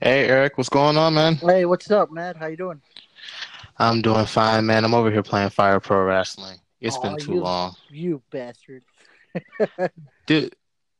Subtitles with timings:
[0.00, 1.36] Hey Eric, what's going on, man?
[1.36, 2.36] Hey, what's up, Matt?
[2.36, 2.80] How you doing?
[3.78, 4.84] I'm doing fine, man.
[4.84, 6.58] I'm over here playing Fire Pro Wrestling.
[6.80, 8.82] It's Aw, been too you- long, You bastard.
[10.26, 10.54] dude.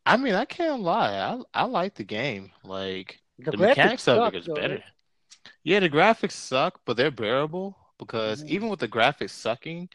[0.06, 1.14] I mean, I can't lie.
[1.16, 2.50] I I like the game.
[2.62, 4.74] Like The, the, graphics mechanics of it is though, better.
[4.74, 4.82] right?
[5.62, 8.48] Yeah, the graphics suck, but they're bearable because Mhm.
[8.48, 9.88] even with the graphics sucking,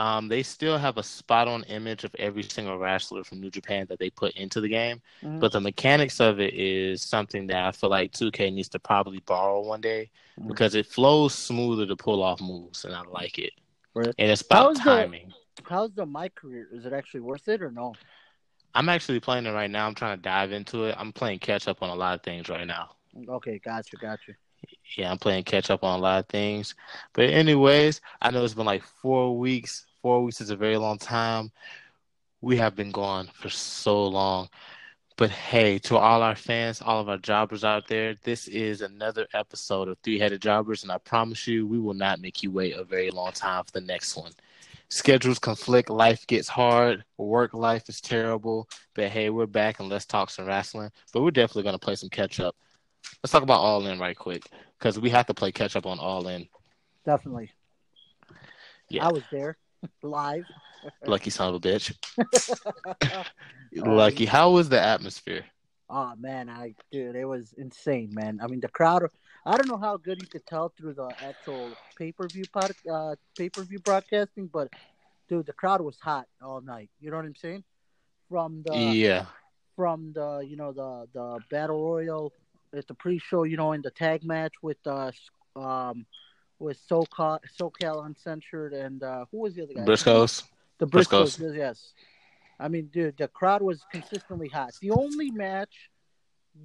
[0.00, 3.84] um, they still have a spot on image of every single wrestler from New Japan
[3.90, 5.00] that they put into the game.
[5.22, 5.40] Mhm.
[5.40, 9.20] But the mechanics of it is something that I feel like 2K needs to probably
[9.20, 10.48] borrow one day Mhm.
[10.48, 13.52] because it flows smoother to pull off moves, and I like it.
[13.92, 14.14] Right.
[14.18, 15.34] And it's about How's the- timing.
[15.68, 16.68] How's the my career?
[16.72, 17.94] Is it actually worth it or no?
[18.74, 19.86] I'm actually playing it right now.
[19.86, 20.94] I'm trying to dive into it.
[20.98, 22.96] I'm playing catch up on a lot of things right now.
[23.28, 24.32] Okay, gotcha, gotcha.
[24.96, 26.74] Yeah, I'm playing catch up on a lot of things.
[27.12, 29.86] But anyways, I know it's been like four weeks.
[30.02, 31.52] Four weeks is a very long time.
[32.40, 34.48] We have been gone for so long.
[35.16, 39.26] But hey, to all our fans, all of our jobbers out there, this is another
[39.34, 42.74] episode of Three Headed Jobbers, and I promise you, we will not make you wait
[42.74, 44.32] a very long time for the next one.
[44.88, 48.70] Schedules conflict, life gets hard, work life is terrible.
[48.94, 50.90] But hey, we're back and let's talk some wrestling.
[51.12, 52.56] But we're definitely gonna play some catch up.
[53.22, 54.44] Let's talk about All In right quick
[54.78, 56.48] because we have to play catch up on All In.
[57.04, 57.50] Definitely.
[58.88, 59.06] Yeah.
[59.06, 59.58] I was there
[60.02, 60.44] live.
[61.06, 61.94] Lucky son of a bitch.
[63.74, 64.26] Lucky.
[64.26, 65.44] How was the atmosphere?
[65.88, 68.40] Oh man, I dude, it was insane, man.
[68.42, 69.02] I mean, the crowd.
[69.44, 72.72] I don't know how good you could tell through the actual pay per view pod,
[72.90, 74.68] uh, pay per view broadcasting, but
[75.28, 76.90] dude, the crowd was hot all night.
[77.00, 77.64] You know what I'm saying?
[78.28, 79.26] From the yeah.
[79.74, 82.32] from the you know the the battle royal
[82.72, 85.10] at the pre-show, you know, in the tag match with uh
[85.56, 86.06] um
[86.60, 89.84] with SoCal SoCal Uncensored and uh who was the other guy?
[89.84, 90.44] Briscoes.
[90.78, 91.38] The Briscoes.
[91.38, 91.92] Briscoes, yes.
[92.58, 94.72] I mean, dude, the crowd was consistently hot.
[94.80, 95.90] The only match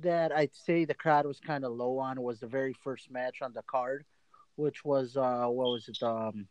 [0.02, 3.42] that I'd say the crowd was kind of low on was the very first match
[3.42, 4.06] on the card,
[4.58, 6.04] which was uh, what was it?
[6.04, 6.48] Um,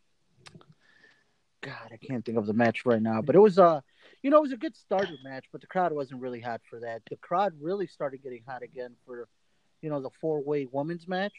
[1.61, 3.81] God, I can't think of the match right now, but it was uh,
[4.25, 6.79] you know, it was a good starter match, but the crowd wasn't really hot for
[6.79, 7.03] that.
[7.09, 9.27] The crowd really started getting hot again for,
[9.81, 11.33] you know, the four way women's match.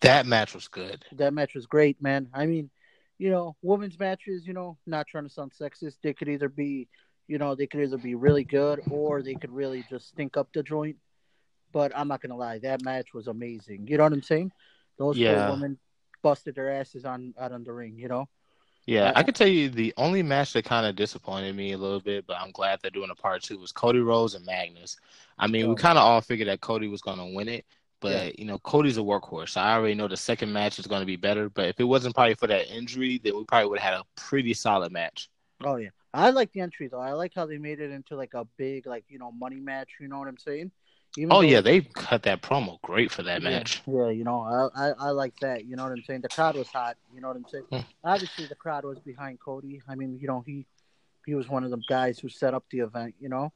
[0.00, 1.04] That match was good.
[1.12, 2.28] That match was great, man.
[2.32, 2.70] I mean,
[3.18, 6.88] you know, women's matches, you know, not trying to sound sexist, they could either be,
[7.28, 10.48] you know, they could either be really good or they could really just stink up
[10.52, 10.96] the joint.
[11.72, 13.86] But I'm not gonna lie, that match was amazing.
[13.88, 14.52] You know what I'm saying?
[14.98, 15.46] Those Yeah.
[15.46, 15.78] four women
[16.22, 17.98] busted their asses on out on the ring.
[17.98, 18.28] You know?
[18.86, 22.00] Yeah, I could tell you the only match that kind of disappointed me a little
[22.00, 24.98] bit, but I'm glad they're doing a part two was Cody Rhodes and Magnus.
[25.38, 27.64] I mean, we kind of all figured that Cody was going to win it,
[28.04, 28.30] but Yeah.
[28.38, 29.50] you know, Cody's a workhorse.
[29.50, 31.48] So I already know the second match is going to be better.
[31.48, 34.04] But if it wasn't probably for that injury, then we probably would have had a
[34.14, 35.30] pretty solid match.
[35.64, 37.00] Oh yeah, I like the entry though.
[37.00, 39.88] I like how they made it into like a big like you know money match.
[40.00, 40.70] You know what I'm saying?
[41.16, 43.82] Even Oh though- yeah, they cut that promo great for that Yeah, match.
[43.86, 44.40] Yeah, you know,
[44.76, 45.64] I, I I like that.
[45.64, 46.20] You know what I'm saying?
[46.22, 46.96] The crowd was hot.
[47.14, 47.64] You know what I'm saying?
[47.70, 47.78] Hmm.
[48.02, 49.80] Obviously, the crowd was behind Cody.
[49.88, 50.66] I mean, you know, he
[51.24, 53.14] he was one of the guys who set up the event.
[53.20, 53.52] You know,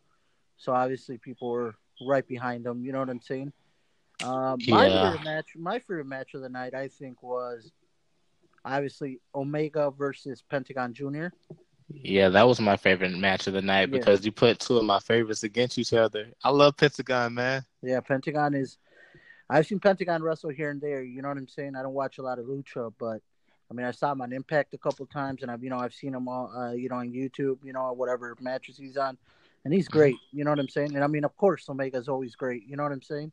[0.57, 1.75] so obviously people were
[2.09, 2.83] right behind him.
[2.85, 3.53] You know what I'm saying?
[4.23, 5.11] Um, my Yeah.
[5.11, 7.73] favorite match, my favorite match of the night, I think, was
[8.65, 11.33] obviously Omega versus Pentagon Junior.
[11.89, 13.99] Yeah, that was my favorite match of the night Yeah.
[13.99, 16.29] because you put two of my favorites against each other.
[16.45, 17.65] I love Pentagon, man.
[17.83, 18.77] Yeah, Pentagon is.
[19.51, 21.03] I've seen Pentagon wrestle here and there.
[21.03, 21.75] You know what I'm saying?
[21.75, 23.23] I don't watch a lot of lucha, but
[23.71, 25.95] I mean, I saw him on Impact a couple times, and I've you know I've
[25.95, 29.17] seen him all uh, you know on YouTube, you know whatever matches he's on,
[29.65, 30.17] and he's great.
[30.33, 30.95] You know what I'm saying?
[30.95, 32.65] And I mean, of course, Omega's always great.
[32.67, 33.33] You know what I'm saying?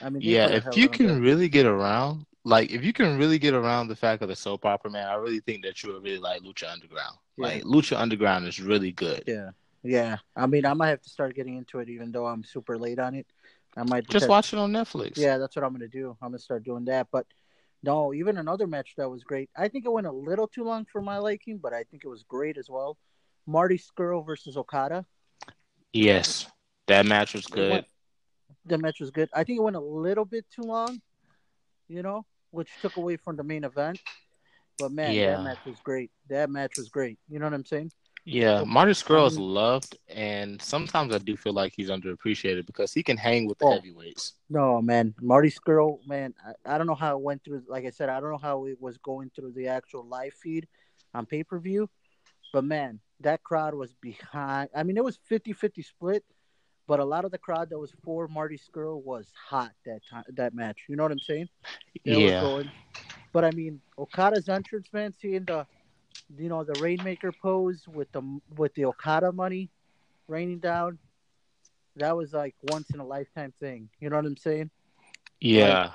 [0.00, 3.54] I mean, Yeah, if you can really get around, like if you can really get
[3.54, 6.18] around the fact of the soap opera, man, I really think that you would really
[6.18, 7.16] like Lucha Underground.
[7.36, 7.46] Yeah.
[7.46, 9.24] Like Lucha Underground is really good.
[9.26, 9.50] yeah,
[9.82, 10.16] yeah.
[10.36, 12.98] I mean, I might have to start getting into it, even though I'm super late
[12.98, 13.26] on it.
[13.76, 15.16] I might Just watch it on Netflix.
[15.16, 16.16] Yeah, that's what I'm gonna do.
[16.20, 17.08] I'm gonna start doing that.
[17.10, 17.26] But
[17.82, 19.50] no, even another match that was great.
[19.56, 22.08] I think it went a little too long for my liking, but I think it
[22.08, 22.98] was great as well.
[23.46, 25.04] Marty Scurll versus Okada.
[25.92, 26.46] Yes,
[26.86, 27.84] that match was good.
[28.66, 29.28] The match was good.
[29.34, 31.00] I think it went a little bit too long,
[31.88, 34.00] you know, which took away from the main event.
[34.78, 35.36] But man, Yeah.
[35.36, 36.10] that match was great.
[36.28, 37.18] That match was great.
[37.28, 37.90] You know what I'm saying?
[38.24, 42.92] Yeah, Marty Scurll is Um, loved, and sometimes I do feel like he's underappreciated because
[42.92, 43.72] he can hang with the Oh.
[43.72, 44.34] heavyweights.
[44.48, 46.32] No, man, Marty Scurll, man.
[46.46, 47.64] I, I don't know how it went through.
[47.66, 50.68] Like I said, I don't know how it was going through the actual live feed
[51.14, 51.90] on pay per view,
[52.52, 54.70] but man, that crowd was behind.
[54.72, 56.24] I mean, it was 50-50 split,
[56.86, 60.24] but a lot of the crowd that was for Marty Scurll was hot that time.
[60.30, 61.48] That match, you know what I'm saying?
[62.04, 62.62] They Yeah.
[63.32, 65.66] But I mean, Okada's entrance, man, seeing the,
[66.36, 68.22] you know, the Rainmaker pose with the
[68.56, 69.70] with the Okada money
[70.28, 70.98] raining down,
[71.96, 73.88] that was like once in a lifetime thing.
[74.00, 74.70] You know what I'm saying?
[75.40, 75.92] Yeah.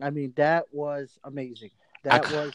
[0.00, 1.70] I mean, that was amazing.
[2.02, 2.52] That I- was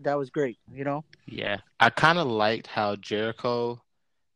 [0.00, 0.58] that was great.
[0.72, 1.04] You know.
[1.26, 1.58] Yeah.
[1.80, 3.80] I kind of liked how Jericho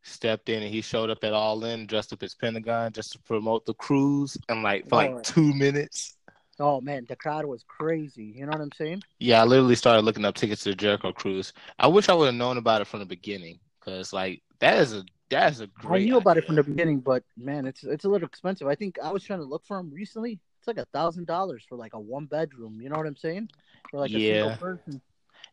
[0.02, 3.19] stepped in and he showed up at All In dressed up as Pentagon just to
[3.20, 4.99] promote the cruise and like for Oh.
[5.14, 6.16] like two minutes.
[6.60, 8.34] Oh man, the crowd was crazy.
[8.37, 9.02] You know what I'm saying?
[9.19, 11.52] Yeah, I literally started looking up tickets to the Jericho cruise.
[11.78, 14.93] I wish I would have known about it from the beginning because like that is
[14.93, 16.02] a that is a great.
[16.02, 18.69] I knew about it from the beginning, but man, it's it's a little expensive.
[18.69, 20.38] I think I was trying to look for them recently.
[20.58, 22.81] It's like a thousand dollars for like a one bedroom.
[22.82, 23.48] You know what I'm saying?
[23.90, 24.43] For like a Yeah.
[24.43, 25.00] single person.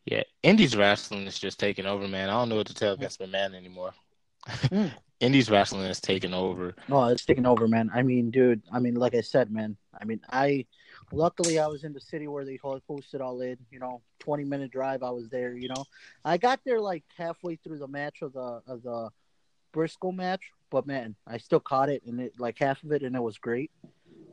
[0.04, 2.28] Yeah, Indies wrestling is just taking over, man.
[2.30, 3.92] I don't know what to tell Vince McMahon anymore.
[4.46, 4.92] Mm.
[5.20, 6.74] Indies wrestling is taking over.
[6.90, 7.90] Oh, it's taking over, man.
[7.94, 8.62] I mean, dude.
[8.72, 9.76] I mean, like I said, man.
[10.00, 10.64] I mean, I
[11.12, 13.58] luckily I was in the city where they ho- hosted all in.
[13.70, 15.02] You know, twenty minute drive.
[15.02, 15.54] I was there.
[15.54, 15.84] You know,
[16.24, 19.10] I got there like halfway through the match of the of the
[19.72, 23.14] Briscoe match, but man, I still caught it and it like half of it, and
[23.14, 23.70] it was great.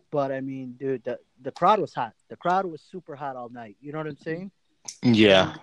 [0.09, 2.13] But I mean, dude, the the crowd was hot.
[2.29, 3.75] The crowd was super hot all night.
[3.81, 4.51] You know what I'm saying?
[5.03, 5.55] Yeah,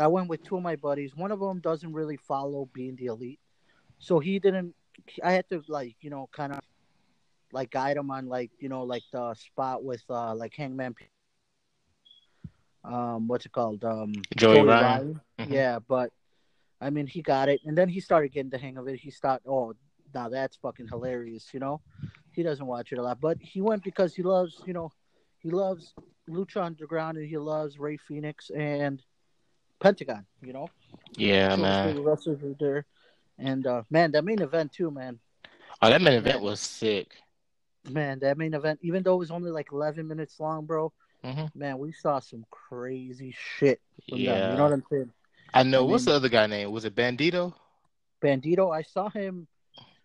[0.00, 1.14] I went with two of my buddies.
[1.14, 3.38] One of them doesn't really follow being the elite,
[3.98, 4.74] so he didn't.
[5.22, 6.60] I had to like you know kind of
[7.52, 10.94] like guide him on like you know like the spot with uh like Hangman.
[12.84, 13.84] Um, what's it called?
[13.84, 15.20] Um, Joey Ryan.
[15.38, 15.50] Mhm.
[15.52, 16.10] Yeah, but
[16.80, 19.00] I mean he got it, and then he started getting the hang of it.
[19.00, 19.48] He started.
[19.48, 19.74] Oh,
[20.14, 21.52] now that's fucking hilarious.
[21.52, 21.80] You know,
[22.32, 24.92] he doesn't watch it a lot, but he went because he loves you know
[25.38, 25.94] he loves
[26.28, 29.02] Lucha Underground and he loves Rey Fenix and
[29.80, 30.26] Pentagon.
[30.42, 30.68] You know.
[31.16, 31.94] yeah, So man.
[31.94, 32.86] The wrestlers were there,
[33.38, 35.18] and uh, man, that main event too, man.
[35.82, 37.14] Oh, that main event was sick.
[37.90, 40.92] Man, that main event, even though it was only like 11 minutes long, bro,
[41.22, 44.26] hmm man, we saw some crazy shit from them.
[44.36, 45.10] Yeah, You know what I'm saying?
[45.52, 45.84] I know.
[45.84, 46.70] I What's mean- the other guy name?
[46.72, 47.52] Was it Bandito?
[48.22, 49.46] Bandito, I saw him,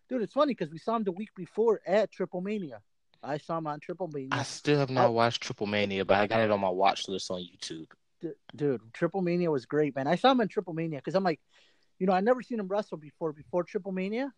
[0.09, 0.21] dude.
[0.21, 2.81] It's funny because we saw him the week before at Triple Mania.
[3.23, 4.29] I saw him on Triple Mania.
[4.31, 7.31] I still have not watched Triple Mania, but I got it on my watch list
[7.31, 7.87] on YouTube.
[8.21, 10.07] D- dude, Triple Mania was great, man.
[10.07, 11.39] I saw him in Triple Mania because I'm like,
[11.99, 14.33] you know, I never seen him wrestle before before Triple Mania,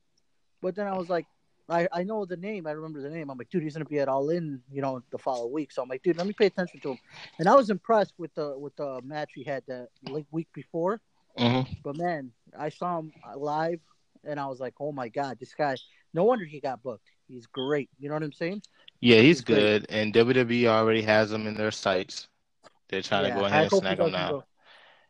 [0.62, 1.28] but then I was like,
[1.70, 3.30] I, I know the name, I remember the name.
[3.30, 5.72] I'm like, dude, he's gonna be at All In, you know, the following week.
[5.72, 6.98] So I'm like, dude, let me pay attention to him.
[7.40, 11.02] And I was impressed with the with the match he had the like week before.
[11.38, 13.80] hmm But man, I saw him live,
[14.24, 15.80] and I was like, oh my god, this guy.
[16.14, 17.10] No wonder he got booked.
[17.28, 17.90] He's great.
[18.00, 18.62] You know what I'm saying?
[19.02, 19.70] Yeah, he's He's great.
[19.70, 22.28] good, and WWE already has him in their sights.
[22.90, 24.26] They're trying Yeah, to go ahead and snag him now.
[24.26, 24.46] go.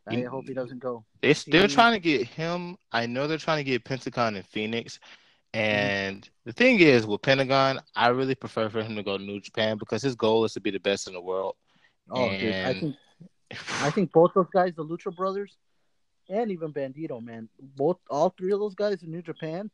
[0.08, 1.04] I You- hope he doesn't go.
[1.20, 2.76] They they're He- trying to get him.
[2.90, 4.98] I know they're trying to get Pentagon and Fenix.
[5.54, 5.60] Mm-hmm.
[5.60, 9.40] And the thing is, with Pentagon, I really prefer for him to go to New
[9.40, 11.56] Japan because his goal is to be the best in the world.
[12.10, 12.96] Oh, dude, I think
[13.80, 15.56] I think both those guys, the Lucha Brothers,
[16.28, 19.70] and even Bandito, man, both all three of those guys in New Japan,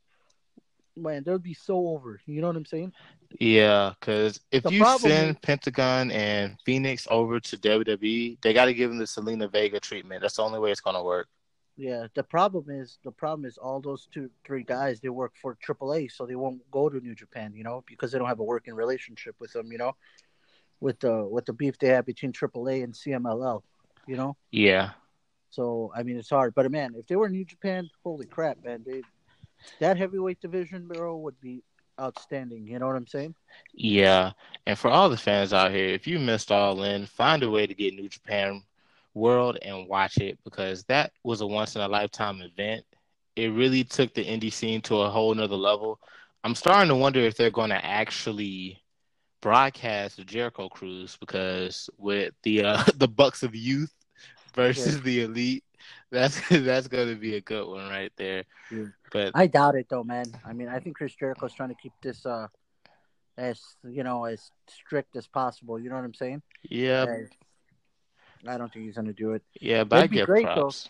[0.99, 2.21] man, they'd be so over.
[2.27, 2.93] You know what I'm saying?
[3.41, 8.67] Yeah, because if The you send is- Pentagon and Fenix over to WWE, they got
[8.67, 10.23] to give them the Zelina Vega treatment.
[10.23, 11.29] That's the only way it's gonna work.
[11.77, 12.07] Yeah.
[12.15, 16.11] The problem is the problem is all those two, three guys they work for AAA,
[16.11, 17.53] so they won't go to New Japan.
[17.55, 19.71] You know, because they don't have a working relationship with them.
[19.71, 19.97] You know,
[20.81, 23.63] with the with the beef they have between AAA and CMLL.
[24.07, 24.37] You know.
[24.51, 24.93] Yeah,
[25.51, 26.55] So I mean, it's hard.
[26.55, 29.03] But man, if they were in New Japan, holy crap, man, they
[29.81, 31.63] that heavyweight division, bro, would be
[32.01, 32.67] outstanding.
[32.67, 33.35] You know what I'm saying?
[33.75, 34.33] yeah.
[34.67, 37.67] And for all the fans out here, if you missed All In, find a way
[37.67, 38.63] to get New Japan
[39.15, 42.85] World and watch it because that was a once in a lifetime event.
[43.37, 46.01] It really took the indie scene to a whole nother level.
[46.45, 48.81] I'm starting to wonder if they're going to actually
[49.41, 53.93] broadcast the Jericho Cruise because with the uh, the Bucks of Youth
[54.55, 55.65] versus the Elite,
[56.11, 58.45] that's that's going to be a good one right there.
[58.71, 58.87] Yeah.
[59.13, 60.27] But I doubt it though, man.
[60.45, 62.49] I mean, I think Chris Jericho's trying to keep this uh
[63.37, 65.79] as you know as strict as possible.
[65.79, 66.43] You know what I'm saying?
[66.69, 67.29] yeah, As-
[68.47, 69.43] I don't think he's gonna do it.
[69.61, 70.55] yeah, but It'd I be get great, though.
[70.63, 70.89] props.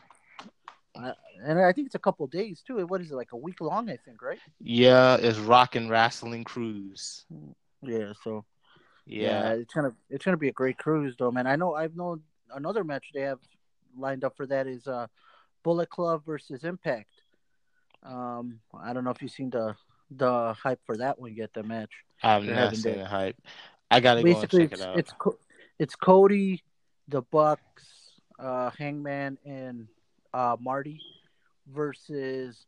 [1.45, 2.85] And I think it's a couple of days too.
[2.87, 3.89] What is it like a week long?
[3.89, 4.39] I think, right?
[4.61, 7.25] Yeah, it's Rock and Wrestling Cruise.
[7.83, 8.13] Yeah.
[8.25, 8.45] So
[9.07, 9.53] Yeah.
[9.53, 11.47] it's gonna it's gonna be a great cruise though, man.
[11.47, 12.23] I know I've known
[12.53, 13.39] another match they have
[13.97, 15.07] lined up for that is uh
[15.63, 17.23] Bullet Club versus Impact.
[18.03, 19.75] Um, I don't know if you've seen the
[20.11, 21.53] the hype for that one yet.
[21.53, 21.91] The match.
[22.23, 23.37] I've They're not seen the hype.
[23.91, 24.99] I gotta go and check it's it out.
[24.99, 25.39] it's Co-
[25.79, 26.63] it's Cody,
[27.09, 27.85] the Bucks,
[28.39, 29.89] uh, Hangman, and
[30.33, 31.01] uh, Marty
[31.67, 32.67] versus.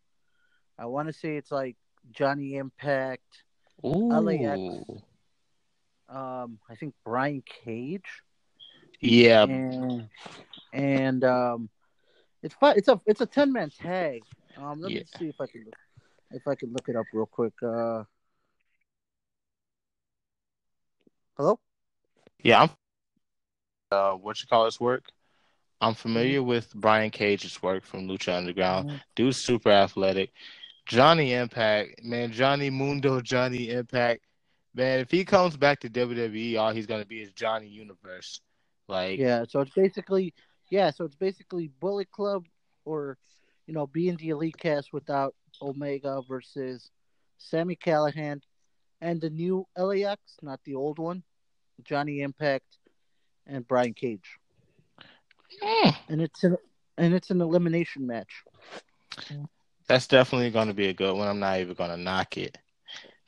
[0.79, 1.77] I want to say it's like
[2.11, 3.43] Johnny Impact.
[3.85, 4.09] Ooh.
[4.09, 4.61] LAX.
[6.09, 8.23] Um, I think Brian Cage.
[9.01, 10.09] Yeah, and
[10.73, 11.71] and um,
[12.43, 14.23] it's fi- it's a it's a ten man tag.
[14.57, 15.01] Um, let Yeah.
[15.01, 15.77] me see if I can look,
[16.33, 17.55] if I can look it up real quick.
[17.63, 18.05] Uh,
[21.37, 21.59] hello.
[22.43, 22.71] Yeah, I'm.
[23.93, 25.05] Uh, what you call his work?
[25.81, 28.89] I'm familiar with Brian Cage's work from Lucha Underground.
[28.89, 28.97] Mm-hmm.
[29.17, 30.31] Dude's super athletic.
[30.87, 34.25] Johnny Impact, man, Johnny Mundo, Johnny Impact,
[34.75, 35.01] man.
[35.01, 38.41] If he comes back to WWE, all he's gonna be is Johnny Universe.
[38.89, 40.35] Like, Yeah, so it's basically
[40.69, 42.47] yeah, so it's basically Bullet Club
[42.85, 43.19] or
[43.71, 46.91] you know being the Elite Cast without Omega versus
[47.39, 48.41] Sami Callihan
[49.01, 51.23] and the new LAX, not the old one,
[51.85, 52.79] Johnny Impact
[53.47, 54.39] and Brian Cage,
[55.63, 56.57] hmm, and it's an
[56.99, 58.45] and it's an elimination match.
[59.89, 61.29] that's definitely gonna be a good one.
[61.29, 62.59] I'm not even gonna knock it.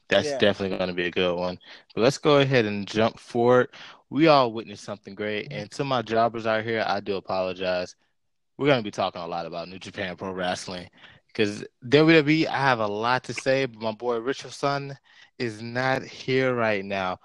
[0.08, 0.36] That's Yeah.
[0.36, 1.58] definitely gonna be a good one.
[1.94, 3.68] But let's go ahead and jump forward.
[4.10, 7.96] We all witnessed something great, and to my jobbers out here, I do apologize.
[8.62, 10.88] We're gonna be talking a lot about New Japan Pro Wrestling
[11.26, 12.46] because WWE.
[12.46, 14.96] I have a lot to say, but my boy Richardson
[15.36, 17.18] is not here right now.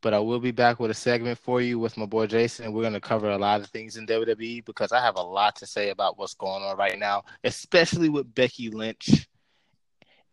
[0.00, 2.74] But I will be back with a segment for you with my boy Jason, and
[2.74, 5.66] we're gonna cover a lot of things in WWE because I have a lot to
[5.66, 9.28] say about what's going on right now, especially with Becky Lynch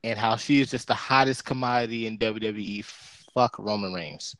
[0.04, 2.84] and how she is just the hottest commodity in WWE.
[2.84, 4.36] Fuck Roman Reigns.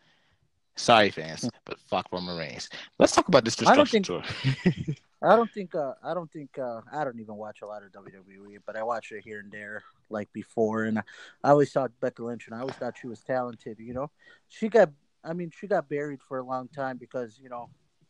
[0.78, 1.50] Sorry, fans, hmm.
[1.64, 2.70] but fuck Roman Reigns.
[2.98, 4.96] Let's talk about this I don't destruction think- tour.
[5.24, 7.92] I don't think uh I don't think uh I don't even watch a lot of
[7.92, 11.00] WWE, but I watch it here and there like before and
[11.44, 14.12] I, always thought Becky Lynch and I always thought she was talented, you know.
[14.50, 14.90] She got
[15.24, 17.70] I mean she got buried for a long time because, you know,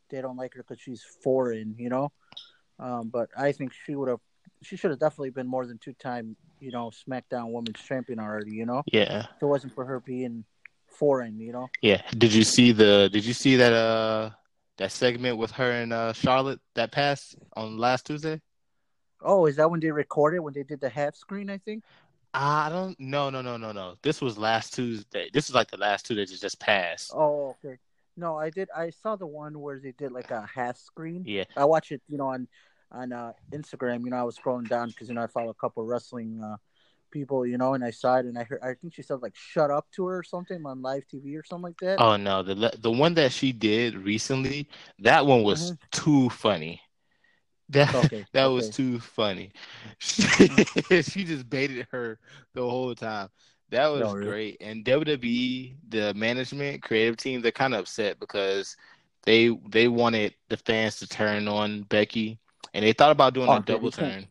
[0.09, 2.11] they don't like her cuz she's foreign, you know.
[2.79, 4.19] Um but I think she would have
[4.61, 8.65] she should have definitely been more than two-time, you know, SmackDown Women's Champion already, you
[8.65, 8.81] know.
[8.91, 10.45] yeah, If it wasn't for her being
[10.87, 11.67] foreign, you know.
[11.81, 12.01] yeah.
[12.17, 13.09] Did you see the?
[13.11, 13.73] Did you see that?
[13.73, 14.29] Uh,
[14.77, 18.41] that segment with her and uh Charlotte that passed on last Tuesday.
[19.21, 21.83] Oh, is that when they recorded when they did the half screen, I think?
[22.33, 22.99] I don't.
[22.99, 23.95] No, no, no, no, no.
[24.01, 25.29] This was last Tuesday.
[25.31, 27.11] This is like the last two that just passed.
[27.13, 27.77] Oh, okay.
[28.17, 28.69] No, I did.
[28.75, 31.23] I saw the one where they did like a half screen.
[31.25, 31.45] Yeah.
[31.55, 32.47] I watch it, you know, on
[32.91, 34.03] on uh, Instagram.
[34.03, 36.57] You know, I was scrolling down because you know I follow a couple wrestling uh,
[37.13, 38.61] people, you know, and I saw it, and I heard.
[38.63, 41.45] I think she said like "shut up" to her or something on live TV or
[41.45, 41.97] something like that.
[41.97, 44.67] Oh no, the the one that she did recently,
[44.99, 46.81] that one was too funny.
[47.69, 47.97] That Mm-hmm.
[47.97, 49.51] Okay, that was too funny.
[49.99, 50.23] She,
[51.03, 52.19] she just baited her
[52.53, 53.29] the whole time.
[53.71, 54.35] That was No, really?
[54.35, 54.57] great.
[54.61, 58.77] And WWE, the management, creative team, they're kind of upset because
[59.23, 62.39] they they wanted the fans to turn on Becky,
[62.73, 64.27] and they thought about doing Oh, a double turn.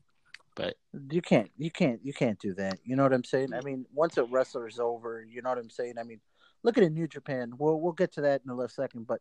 [0.54, 0.74] But
[1.10, 2.78] You can't, you can't, you can't do that.
[2.84, 3.54] You know what I'm saying?
[3.54, 5.94] I mean, once a wrestler's over, you know what I'm saying?
[5.98, 6.20] I mean,
[6.62, 7.52] look at New Japan.
[7.58, 9.20] We'll we'll get to that in a little second, but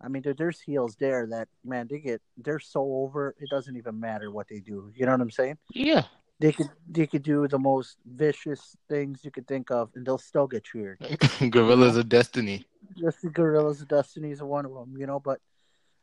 [0.00, 3.34] I mean, there, there's heels there that man, they get they're so over.
[3.38, 4.92] It doesn't even matter what they do.
[4.94, 5.58] You know what I'm saying?
[5.74, 6.04] yeah,
[6.38, 10.18] They could they could do the most vicious things you could think of, and they'll
[10.18, 10.98] still get cheered.
[11.50, 12.66] Guerrillas of Destiny.
[12.96, 15.20] Just the Guerrillas of Destiny is one of them, you know.
[15.20, 15.40] But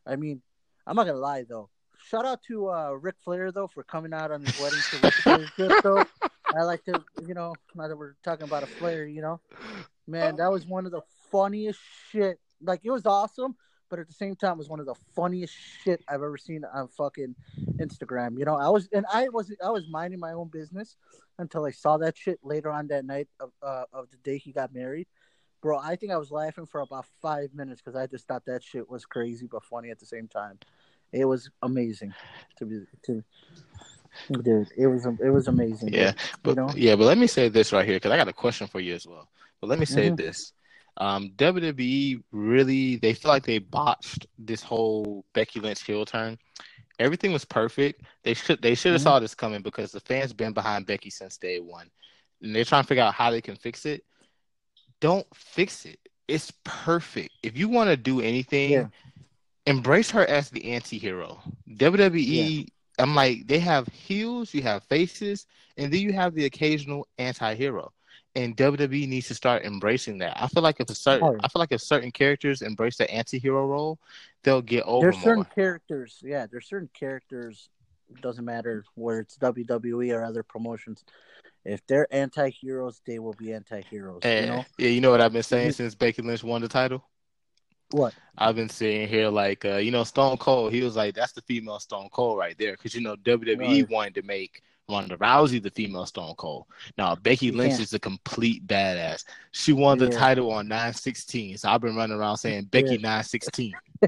[0.05, 0.41] I mean,
[0.85, 1.69] I'm not gonna lie though.
[2.09, 4.79] Shout out to uh, Ric Flair though for coming out on his wedding
[5.57, 6.07] to.
[6.55, 9.41] I like to, you know, now that we're talking about a Flair, you know,
[10.07, 12.39] man, that was one of the funniest shit.
[12.61, 13.57] Like it was awesome,
[13.89, 16.63] but at the same time, it was one of the funniest shit I've ever seen
[16.73, 17.35] on fucking
[17.77, 18.39] Instagram.
[18.39, 20.95] You know, I was and I was I was minding my own business
[21.39, 24.53] until I saw that shit later on that night of uh, of the day he
[24.53, 25.07] got married.
[25.61, 28.63] Bro, I think I was laughing for about five minutes because I just thought that
[28.63, 30.59] shit was crazy but funny at the same time.
[31.11, 32.13] It was amazing
[32.57, 33.23] to be to
[34.43, 34.67] dude.
[34.77, 35.93] It was it was amazing.
[35.93, 36.69] Yeah, but know?
[36.75, 38.93] yeah, but let me say this right here because I got a question for you
[38.93, 39.29] as well.
[39.61, 40.17] But let me say Mhm.
[40.17, 40.53] this:
[40.97, 46.37] um, WWE really they feel like they botched this whole Becky Lynch heel turn.
[46.99, 48.01] Everything was perfect.
[48.23, 49.05] They should they should have Mhm.
[49.05, 51.89] saw this coming because the fans been behind Becky since day one,
[52.41, 54.03] and they're trying to figure out how they can fix it.
[54.99, 55.99] Don't fix it.
[56.27, 57.31] It's perfect.
[57.43, 58.87] If you want to do anything, Yeah.
[59.67, 61.39] Embrace her as the anti-hero.
[61.69, 65.45] WWE, I'm like, they have heels, you have faces,
[65.77, 67.91] and then you have the occasional anti-hero.
[68.35, 70.41] And WWE needs to start embracing that.
[70.41, 71.37] I feel like if a certain, Oh.
[71.43, 73.99] I feel like if certain characters embrace the anti-hero role,
[74.43, 75.45] they'll get over There's certain more.
[75.45, 76.45] characters, yeah.
[76.49, 77.69] There's certain characters.
[78.21, 81.03] Doesn't matter where it's WWE or other promotions.
[81.65, 84.21] If they're anti-heroes, they will be anti-heroes.
[84.23, 86.61] And, You eh, know yeah, you know what I've been saying since Becky Lynch won
[86.61, 87.03] the title.
[87.91, 88.13] What?
[88.37, 90.71] I've been sitting here like, uh, you know, Stone Cold.
[90.73, 93.89] He was like, "That's the female Stone Cold right there," because you know WWE Right.
[93.89, 96.65] wanted to make Ronda Rousey the female Stone Cold.
[96.97, 97.81] Now Becky Lynch can't.
[97.83, 99.25] is a complete badass.
[99.51, 100.17] She won the Yeah.
[100.19, 101.57] title on nine sixteen.
[101.57, 103.01] So I've been running around saying Becky Yeah.
[103.01, 103.73] nine sixteen.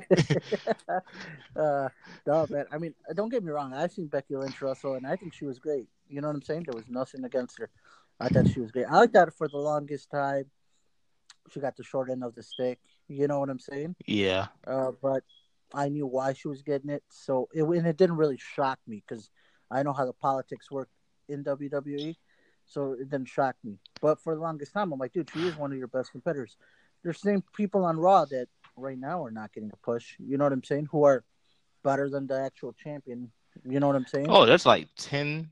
[1.56, 1.90] uh,
[2.26, 2.66] no, man.
[2.72, 3.74] I mean, don't get me wrong.
[3.74, 5.88] I've seen Becky Lynch wrestle, and I think she was great.
[6.08, 6.64] You know what I'm saying?
[6.64, 7.70] There was nothing against her.
[8.20, 8.86] I thought she was great.
[8.86, 10.46] I like that for the longest time.
[11.52, 12.80] she got the short end of the stick.
[13.10, 13.96] You know what I'm saying?
[14.06, 14.48] Yeah.
[14.66, 15.24] Uh, but
[15.74, 19.04] I knew why she was getting it, so it and it didn't really shock me
[19.08, 19.30] because
[19.70, 20.90] I know how the politics work
[21.28, 22.16] in WWE,
[22.66, 23.78] so it didn't shock me.
[24.02, 26.56] But for the longest time, I'm like, dude, she is one of your best competitors.
[27.04, 30.16] There's same people on Raw that right now are not getting a push.
[30.20, 30.88] You know what I'm saying?
[30.92, 31.24] Who are
[31.84, 33.32] better than the actual champion.
[33.68, 34.28] You know what I'm saying?
[34.30, 35.50] Oh, that's like 10,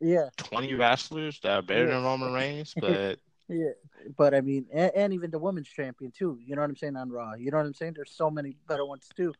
[0.00, 1.94] Yeah, 20 wrestlers that are better Yeah.
[1.94, 3.18] than Roman Reigns, but
[3.52, 3.70] yeah.
[4.16, 6.38] But I mean, and, and even the women's champion too.
[6.44, 7.34] You know what I'm saying on Raw.
[7.34, 7.94] You know what I'm saying?
[7.96, 9.34] There's so many better ones too.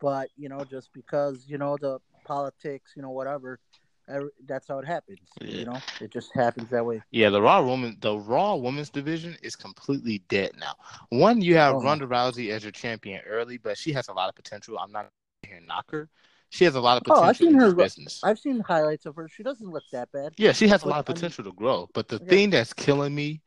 [0.00, 3.60] But you know, just because you know the politics, you know, whatever,
[4.08, 5.20] every, that's how it happens.
[5.40, 5.56] Yeah.
[5.58, 7.02] You know, it just happens that way.
[7.10, 10.74] yeah, the Raw woman, the Raw women's division is completely dead now.
[11.10, 11.82] One, you have Oh.
[11.82, 14.78] Ronda Rousey as your champion early, but she has a lot of potential.
[14.78, 15.10] I'm not
[15.46, 16.08] here knock her.
[16.54, 17.24] She has a lot of potential.
[17.24, 18.20] Oh, potential I've seen in her business.
[18.22, 19.28] I've seen highlights of her.
[19.28, 20.34] She doesn't look that bad.
[20.36, 21.88] Yeah, she has a lot of I mean- potential to grow.
[21.92, 22.28] But the Yeah.
[22.28, 23.40] thing that's killing me,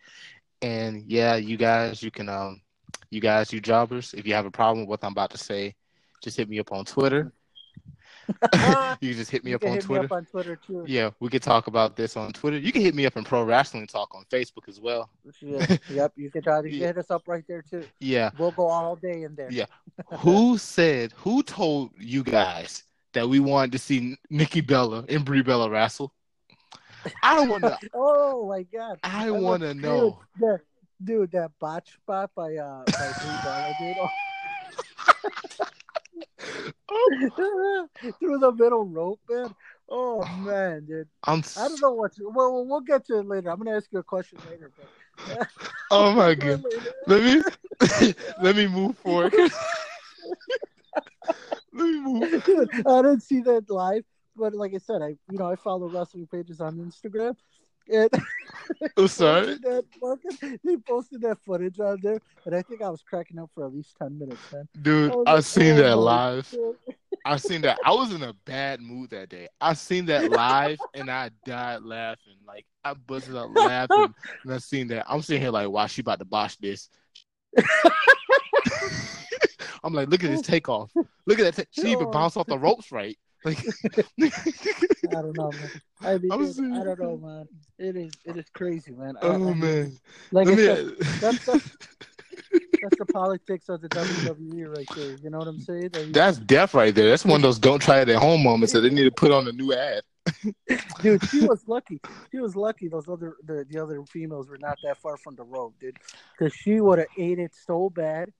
[0.62, 2.62] and yeah, you guys, you can um,
[3.10, 5.76] you guys, you jobbers, if you have a problem with what I'm about to say,
[6.22, 7.32] just hit me up on Twitter.
[9.00, 10.02] you just hit me up on hit Twitter.
[10.02, 10.84] me up on Twitter too.
[10.86, 12.58] Yeah, we could talk about this on Twitter.
[12.58, 15.10] You can hit me up in Pro Wrestling Talk on Facebook as well.
[15.42, 15.78] Yeah.
[15.90, 16.88] yep, you can try to Yeah.
[16.88, 17.86] hit us up right there too.
[18.02, 18.32] Yeah.
[18.38, 19.50] We'll go all day in there.
[19.50, 19.68] Yeah.
[20.20, 22.84] who said, who told you guys
[23.18, 26.14] that we wanted to see Nikki Bella and Brie Bella wrestle?
[27.24, 27.76] I don't want to.
[27.96, 29.00] Oh my god.
[29.04, 30.20] I want to dude, know.
[30.40, 30.62] that-
[31.04, 33.98] dude, that botch spot by uh by Brie Bella, dude.
[36.90, 37.88] Oh.
[38.20, 39.56] Through the middle rope, man.
[39.90, 41.08] Oh man, dude.
[41.24, 41.42] I'm.
[41.58, 42.14] I don't know what.
[42.16, 43.50] To, well, we'll- we'll get to it later.
[43.50, 44.72] I'm gonna ask you a question later.
[44.78, 45.48] But,
[45.92, 46.64] Oh my god.
[47.08, 49.34] Let me let me move forward.
[51.78, 52.44] Let me move.
[52.44, 54.04] Dude, I didn't see that live,
[54.36, 57.36] but like I said, I you know I follow wrestling pages on Instagram,
[57.92, 59.58] and oh, I'm sorry.
[59.58, 63.40] posted that fucking, they posted that footage on there, and I think I was cracking
[63.40, 64.68] up for at least ten minutes, man.
[64.82, 66.56] Dude, I was I like, seen oh that live.
[66.56, 66.96] God.
[67.26, 67.78] I seen that.
[67.84, 69.50] I was in a bad mood that day.
[69.60, 72.36] I seen that live and I died laughing.
[72.48, 74.14] Like I busted up laughing
[74.46, 75.06] and I seen that.
[75.10, 76.90] I'm sitting here like, wow, she about to botch this.
[79.88, 80.44] I'm like, look at this oh.
[80.44, 80.92] takeoff.
[81.26, 81.56] Look at that.
[81.56, 82.12] ta- she even Oh.
[82.12, 83.18] bounced off the ropes right.
[83.46, 83.60] Like,
[84.22, 84.32] I
[85.10, 85.70] don't know, man.
[86.02, 86.74] I mean, I'm.
[86.74, 87.48] I don't know, man.
[87.80, 89.16] It is, it is crazy, man.
[89.22, 89.98] I- oh I- man.
[90.32, 90.64] like Let me.
[90.66, 91.72] said, uh, that's the,
[92.82, 95.16] that's the politics of the WWE right there.
[95.24, 95.92] You know what I'm saying?
[95.96, 97.10] Mean, That's death right there.
[97.10, 99.32] That's one of those don't try it at home moments that they need to put
[99.32, 100.02] on a new ad.
[101.02, 102.02] dude, she was lucky.
[102.32, 102.90] She was lucky.
[102.90, 105.98] Those other the, the other females were not that far from the rope, dude.
[106.38, 108.34] Because she would have ate it so bad,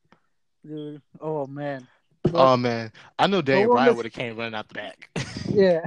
[0.66, 1.02] dude.
[1.20, 1.88] Oh man.
[2.24, 4.68] But, Oh man, I know Dave Go on, Bryan let's- would have came running out
[4.68, 5.10] the back.
[5.50, 5.82] yeah.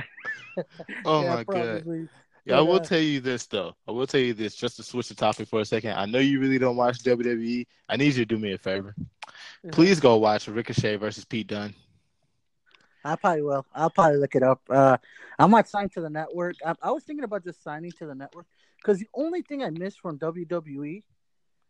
[1.05, 2.09] oh yeah, my god.
[2.47, 3.75] Yeah, I will tell you this though.
[3.87, 5.93] I will tell you this just to switch the topic for a second.
[5.93, 7.67] I know you really don't watch WWE.
[7.89, 8.95] I need you to do me a favor.
[9.63, 9.71] Yeah.
[9.73, 11.75] Please go watch Ricochet versus Pete Dunne.
[13.05, 13.67] I probably will.
[13.75, 14.61] I'll probably look it up.
[14.69, 14.97] Uh,
[15.39, 16.57] I'm not signed to the network.
[16.65, 19.71] I, I was thinking about just signing to the network because the only thing I
[19.71, 21.03] miss from WWE,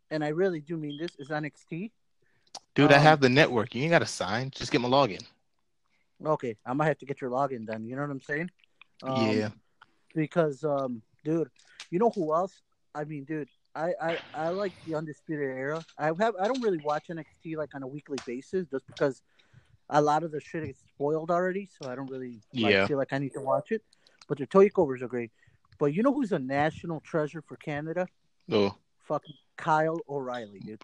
[0.09, 1.91] and I really do mean this, is NXT.
[2.75, 3.75] Dude, I Um, have the network.
[3.75, 4.49] You ain't got to sign.
[4.51, 5.25] Just get my login.
[6.23, 7.85] Okay, I might have to get your login then.
[7.85, 8.49] You know what I'm saying?
[9.03, 9.49] Um, yeah.
[10.13, 11.49] Because, um, dude,
[11.89, 12.61] you know who else?
[12.93, 15.83] I mean, dude, I, I, I like the Undisputed Era.
[15.97, 19.21] I have I don't really watch NXT like on a weekly basis just because
[19.89, 22.87] a lot of the shit is spoiled already, so I don't really like, Yeah.
[22.87, 23.81] feel like I need to watch it.
[24.27, 25.31] But their takeovers are great.
[25.79, 28.07] But you know who's a national treasure for Canada?
[28.51, 30.83] Oh, Fucking Kyle O'Reilly, dude.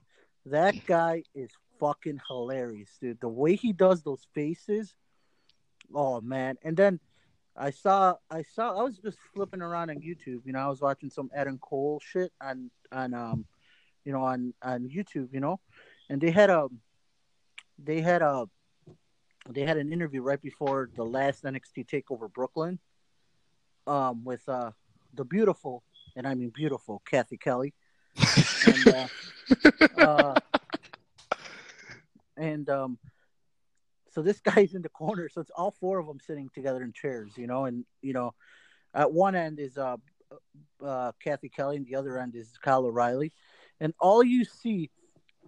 [0.49, 3.19] That guy is fucking hilarious, dude.
[3.19, 4.95] The way he does those faces,
[5.93, 6.57] oh man.
[6.63, 6.99] And then
[7.55, 10.41] I saw, I saw, I was just flipping around on YouTube.
[10.45, 13.45] You know, I was watching some Adam Cole shit on, on, um,
[14.05, 15.33] you know, on on YouTube.
[15.33, 15.60] You know,
[16.10, 16.67] and they had a,
[17.77, 18.47] they had a,
[19.49, 22.79] they had an interview right before the last NXT Takeover Brooklyn,
[23.86, 24.71] um, with uh
[25.13, 25.83] the beautiful,
[26.15, 27.73] and I mean beautiful, Cathy Kelley
[28.67, 29.07] and uh,
[29.97, 30.36] uh,
[32.38, 32.97] and um,
[34.12, 35.29] so this guy's in the corner.
[35.29, 37.65] So it's all four of them sitting together in chairs, you know.
[37.65, 38.33] And you know,
[38.93, 39.97] at one end is uh,
[40.83, 43.33] uh, Cathy Kelley, and the other end is Kyle O'Reilly.
[43.79, 44.89] And all you see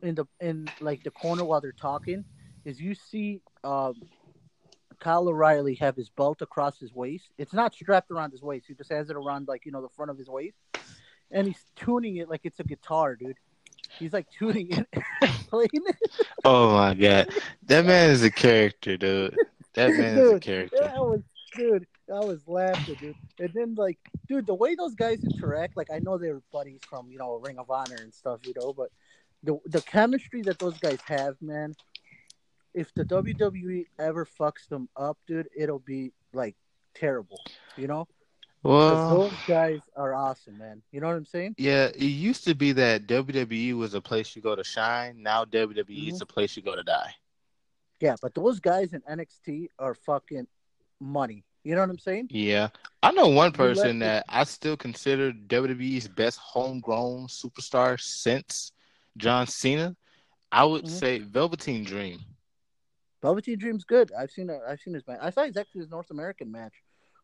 [0.02, 2.24] in the in like the corner while they're talking
[2.66, 3.96] is you see um,
[5.00, 7.30] Kyle O'Reilly have his belt across his waist.
[7.38, 8.68] It's not strapped around his waist.
[8.68, 10.58] He just has it around like you know the front of his waist,
[11.32, 13.38] and he's tuning it like it's a guitar, dude.
[13.98, 14.88] He's like tuning it,
[15.50, 15.96] playing it.
[16.46, 17.30] oh my god,
[17.68, 19.36] that man is a character, dude.
[19.74, 20.78] That man is a character.
[20.82, 21.22] That was,
[21.56, 21.86] dude.
[22.14, 23.16] I was laughing, dude.
[23.40, 27.12] And then, like, dude, the way those guys interact, like, I know they're buddies from,
[27.12, 28.90] you know, Ring of Honor and stuff, you know, but
[29.44, 31.76] the the chemistry that those guys have, man.
[32.74, 36.56] If the WWE ever fucks them up, dude, it'll be like
[36.94, 37.40] terrible.
[37.78, 38.19] You know, 'Cause
[38.64, 40.82] Well, those guys are awesome, man.
[40.92, 41.56] You know what I'm saying?
[41.58, 45.22] yeah, it used to be that WWE was a place you go to shine.
[45.24, 47.14] Now WWE is a place you go to die.
[48.02, 50.48] Yeah, but those guys in NXT are fucking
[51.00, 51.44] money.
[51.64, 52.28] You know what I'm saying?
[52.32, 52.70] Yeah,
[53.04, 58.72] I know one person that I still consider WWE's best homegrown superstar since
[59.18, 59.96] John Cena.
[60.52, 60.90] I would Mhm.
[60.90, 62.20] say Velveteen Dream.
[63.22, 64.12] Velveteen Dream's good.
[64.14, 65.20] I've seen a, I've seen his match.
[65.22, 66.74] I saw exactly his North American match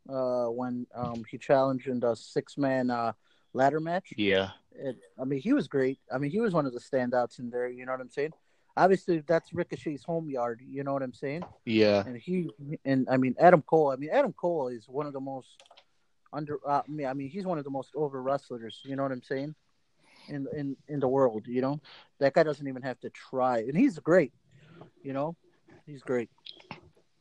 [0.09, 3.13] uh, when um, he challenged in the six man uh,
[3.53, 4.13] ladder match.
[4.15, 5.99] Yeah, It, I mean, he was great.
[6.13, 7.67] I mean, he was one of the standouts in there.
[7.69, 8.33] You know what I'm saying?
[8.77, 10.61] Obviously, that's Ricochet's home yard.
[10.67, 11.43] You know what I'm saying?
[11.65, 12.49] yeah, And he
[12.85, 13.91] and I mean Adam Cole.
[13.91, 15.49] I mean Adam Cole is one of the most
[16.33, 16.59] under.
[16.67, 18.81] Uh, I mean, I mean he's one of the most over wrestlers.
[18.83, 19.55] You know what I'm saying?
[20.27, 21.79] In in in the world, you know
[22.19, 24.33] that guy doesn't even have to try, and he's great.
[25.03, 25.35] You know,
[25.85, 26.29] he's great.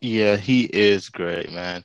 [0.01, 0.37] yeah.
[0.37, 1.85] He is great, man.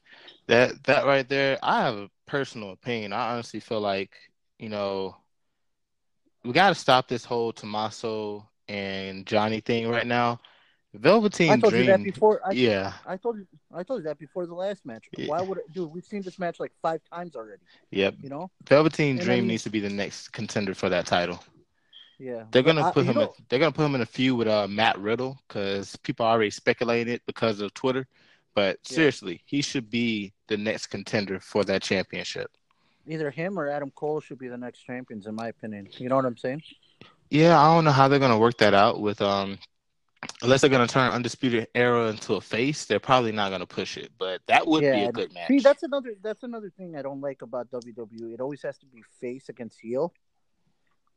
[0.49, 1.57] That that right there.
[1.61, 3.13] I have a personal opinion.
[3.13, 4.11] I honestly feel like
[4.57, 5.15] you know
[6.43, 10.39] we got to stop this whole Tommaso and Johnny thing right now.
[10.95, 11.57] Velveteen Dream.
[11.59, 11.83] I told Dream.
[11.85, 12.41] you that before.
[12.43, 13.45] I, yeah, I told you.
[13.71, 15.05] I told you that before the last match.
[15.15, 15.27] Yeah.
[15.27, 15.91] Why would it, dude?
[15.93, 17.61] We've seen this match like five times already.
[17.91, 18.15] yep.
[18.19, 18.49] You know?
[18.67, 21.43] Velveteen And I Dream mean- needs to be the next contender for that title.
[22.17, 22.45] Yeah.
[22.49, 23.19] They're gonna I- put him.
[23.19, 26.31] In, they're gonna put him in a feud with uh, Matt Riddle because people are
[26.33, 28.07] already speculating it because of Twitter.
[28.55, 28.95] But Yeah.
[28.95, 32.51] seriously, he should be the next contender for that championship.
[33.07, 35.87] Either him or Adam Cole should be the next champions, in my opinion.
[35.93, 36.61] You know what I'm saying?
[37.29, 39.57] Yeah, I don't know how they're gonna work that out with um,
[40.41, 42.85] unless they're gonna turn Undisputed Era into a face.
[42.85, 45.47] They're probably not gonna push it, but that would be a good match.
[45.47, 46.15] See, that's another.
[46.21, 48.33] That's another thing I don't like about WWE.
[48.33, 50.13] It always has to be face against heel.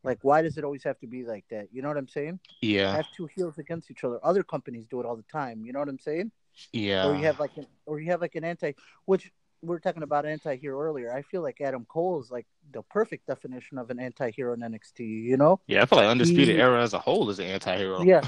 [0.05, 1.69] Like, why does it always have to be like that?
[1.73, 2.41] You know what I'm saying?
[2.61, 4.19] yeah, Have two heels against each other.
[4.23, 5.65] Other companies do it all the time.
[5.65, 6.33] You know what I'm saying?
[6.73, 9.31] Yeah, Or you have like an, or you have like an anti, which
[9.63, 11.13] we're talking about anti-hero earlier.
[11.13, 15.01] I feel like Adam Cole is like the perfect definition of an anti-hero in NXT.
[15.01, 15.61] You know?
[15.67, 15.83] yeah.
[15.83, 18.03] I feel like Undisputed He- Era as a whole is an anti-hero.
[18.03, 18.23] Yeah,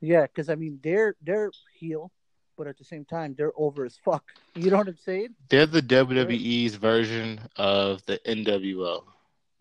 [0.00, 0.22] yeah.
[0.22, 2.10] Because I mean, they're they're heel,
[2.56, 4.24] but at the same time, they're over as fuck.
[4.54, 5.28] You know what I'm saying?
[5.48, 9.04] They're the WWE's version of the NWO.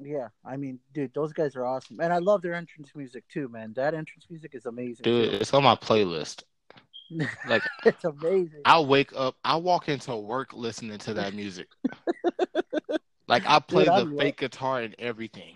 [0.03, 3.47] Yeah, I mean, dude, those guys are awesome, and I love their entrance music too,
[3.49, 3.73] man.
[3.73, 5.03] That entrance music is amazing.
[5.03, 5.37] Dude, too.
[5.37, 6.41] it's on my playlist.
[7.47, 8.61] Like it's amazing.
[8.65, 11.67] I wake up, I walk into work listening to that music.
[13.27, 15.55] like I play Dude, I the love- fake guitar and everything.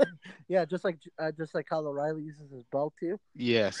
[0.48, 3.18] Yeah, just like uh, just like Kyle O'Reilly uses his belt too.
[3.34, 3.78] Yes,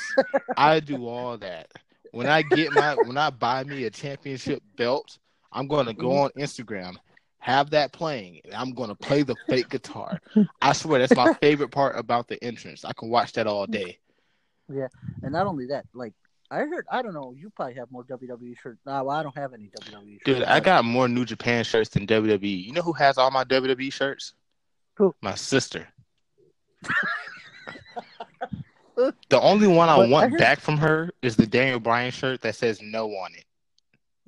[0.56, 1.70] I do all that.
[2.12, 5.18] When I get my, when I buy me a championship belt,
[5.52, 6.96] I'm going to go on Instagram,
[7.40, 10.18] have that playing, and I'm going to play the fake guitar.
[10.62, 12.86] I swear that's my favorite part about the entrance.
[12.86, 13.98] I can watch that all day.
[14.72, 14.88] Yeah,
[15.22, 16.14] and not only that, like
[16.52, 18.78] I heard, I don't know, you probably have more WWE shirts.
[18.84, 20.22] No, I don't have any WWE shirts.
[20.26, 22.64] Dude, I got more New Japan shirts than WWE.
[22.66, 24.34] You know who has all my WWE shirts?
[24.96, 25.14] Who?
[25.22, 25.88] My sister.
[28.96, 32.10] the only one I But I want heard- back from her is the Daniel Bryan
[32.10, 33.44] shirt that says no on it.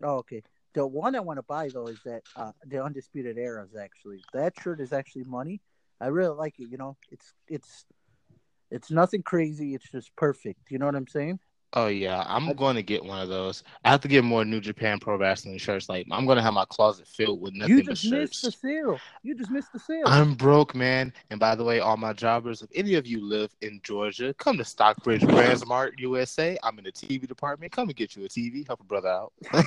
[0.02, 0.42] Oh, okay.
[0.72, 3.76] The one I want to buy though is that uh, the Undisputed Eras.
[3.80, 5.60] Actually, that shirt is actually money.
[6.00, 6.68] I really like it.
[6.68, 7.84] You know, it's it's
[8.70, 9.74] it's nothing crazy.
[9.74, 10.70] It's just perfect.
[10.70, 11.38] You know what I'm saying?
[11.76, 13.64] Oh yeah, I'm going to get one of those.
[13.84, 15.88] I have to get more New Japan Pro Wrestling shirts.
[15.88, 18.42] Like I'm going to have my closet filled with nothing you but just missed shirts.
[18.42, 19.00] the sale.
[19.24, 20.04] You just missed the sale.
[20.06, 21.12] I'm broke, man.
[21.30, 24.56] And by the way, all my jobbers, if any of you live in Georgia, come
[24.58, 26.56] to Stockbridge Brandsmart, USA.
[26.62, 27.72] I'm in the TV department.
[27.72, 28.64] Come and get you a TV.
[28.64, 29.32] Help a brother out.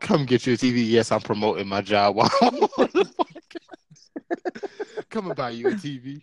[0.00, 0.88] come get you a TV.
[0.88, 2.60] Yes, I'm promoting my job while I'm on
[2.94, 4.72] the podcast.
[5.10, 6.22] Come and buy you a TV.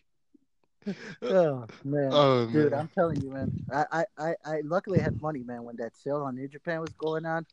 [1.22, 2.10] Oh man.
[2.12, 2.80] Oh Dude, man.
[2.80, 3.52] I'm telling you, man.
[3.72, 6.94] I, I, I, I luckily had money, man, when that sale on New Japan was
[6.94, 7.46] going on.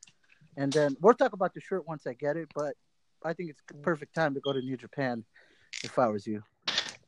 [0.56, 2.74] And then we'll talk about the shirt once I get it, but
[3.24, 3.82] I think it's mm.
[3.82, 5.24] perfect time to go to New Japan
[5.84, 6.42] if I was you.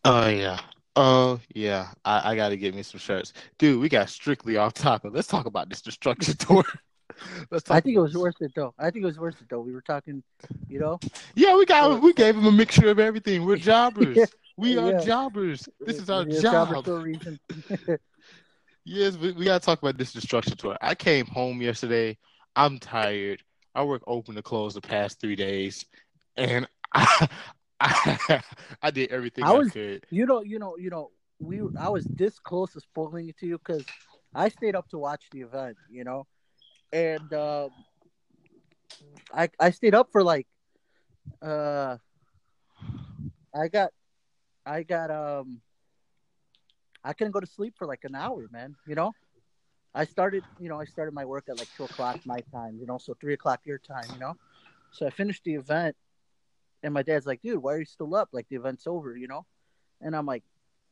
[0.05, 0.59] Oh yeah.
[0.97, 1.89] Oh yeah.
[2.05, 3.33] I, I gotta get me some shirts.
[3.59, 5.13] Dude, we got strictly off topic.
[5.15, 6.65] Let's talk about this destruction tour.
[7.51, 8.75] Let's talk I think it was worth it though.
[8.79, 9.61] I think it was worth it though.
[9.61, 10.23] We were talking,
[10.69, 10.99] you know.
[11.35, 13.45] Yeah, we got we gave him a mixture of everything.
[13.45, 14.17] We're jobbers.
[14.17, 14.27] Yeah.
[14.57, 14.99] We are Yeah.
[15.01, 15.69] jobbers.
[15.85, 16.85] This is our Yeah, job.
[16.85, 17.39] for a reason.
[18.85, 20.77] Yes, we, we gotta talk about this destruction tour.
[20.81, 22.19] I came home yesterday.
[22.57, 23.43] I'm tired.
[23.75, 25.85] I work open to close the past three days,
[26.37, 27.29] and I
[27.81, 28.43] I,
[28.83, 30.05] I did everything I I, could.
[30.11, 31.11] you know, you know, you know.
[31.41, 33.85] We I was this close to spoiling it to you because
[34.35, 36.27] I stayed up to watch the event, you know,
[36.93, 37.71] and um,
[39.35, 40.47] I I stayed up for like,
[41.41, 41.97] uh,
[43.55, 43.91] I got,
[44.67, 45.61] I got um,
[47.05, 48.77] I couldn't go to sleep for like an hour, man.
[48.87, 49.13] You know,
[49.95, 52.87] I started, you know, I started my work at like two o'clock my time, you
[52.87, 54.35] know, so three o'clock your time, you know.
[54.91, 55.97] So I finished the event,
[56.83, 58.29] and my dad's like, "Dude, why are you still up?
[58.33, 59.47] Like the event's over, you know?"
[60.01, 60.45] And I'm like,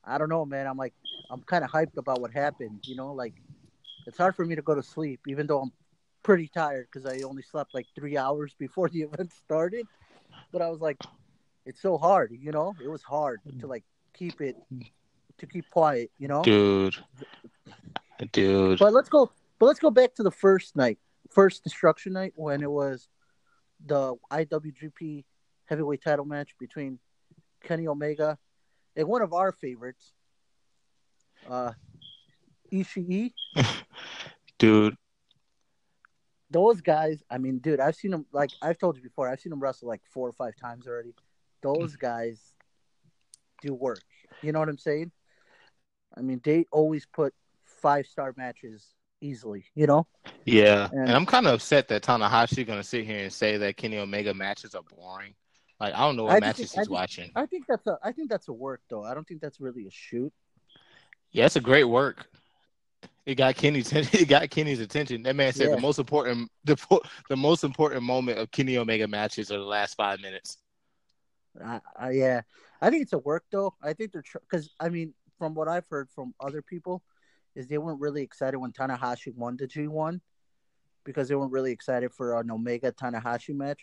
[0.04, 0.66] "I don't know, man.
[0.66, 0.94] I'm like,
[1.30, 3.12] I'm kind of hyped about what happened, you know.
[3.12, 3.34] Like,
[4.06, 5.72] it's hard for me to go to sleep, even though I'm
[6.22, 9.86] pretty tired because I only slept like three hours before the event started.
[10.52, 10.98] But I was like,
[11.66, 12.74] it's so hard, you know.
[12.82, 14.56] It was hard to like keep it,
[15.38, 16.96] to keep quiet, you know, dude,
[18.32, 18.78] dude.
[18.78, 19.30] But let's go.
[19.58, 20.98] But let's go back to the first night,
[21.30, 23.08] first destruction night when it was
[23.84, 25.24] the IWGP
[25.66, 26.98] heavyweight title match between
[27.62, 28.38] Kenny Omega
[28.96, 30.12] and one of our favorites,
[31.48, 31.72] uh,
[32.72, 33.32] Ishii.
[34.58, 34.96] dude,
[36.50, 37.22] those guys.
[37.30, 38.26] I mean, dude, I've seen them.
[38.32, 41.14] Like I've told you before, I've seen them wrestle like four or five times already.
[41.62, 42.00] Those mm.
[42.00, 42.40] guys
[43.62, 44.02] do work.
[44.42, 45.12] You know what I'm saying?
[46.16, 47.34] I mean, they always put
[47.64, 49.64] five star matches easily.
[49.74, 50.06] You know?
[50.44, 53.76] Yeah, and, and I'm kind of upset that Tanahashi gonna sit here and say that
[53.76, 55.34] Kenny Omega matches are boring.
[55.78, 57.30] Like I don't know what I matches think, he's I watching.
[57.34, 59.04] I think that's a I think that's a work though.
[59.04, 60.32] I don't think that's really a shoot.
[61.32, 62.26] Yeah, it's a great work.
[63.26, 65.22] It got Kenny's it got Kenny's attention.
[65.22, 65.76] That man said yeah.
[65.76, 66.76] the most important the
[67.28, 70.58] the most important moment of Kenny Omega matches are the last five minutes.
[71.62, 72.42] Uh, uh, yeah,
[72.80, 73.74] I think it's a work though.
[73.82, 77.02] I think they're because tr- I mean, from what I've heard from other people,
[77.54, 80.20] is they weren't really excited when Tanahashi won the G one
[81.04, 83.80] because they weren't really excited for an Omega Tanahashi match.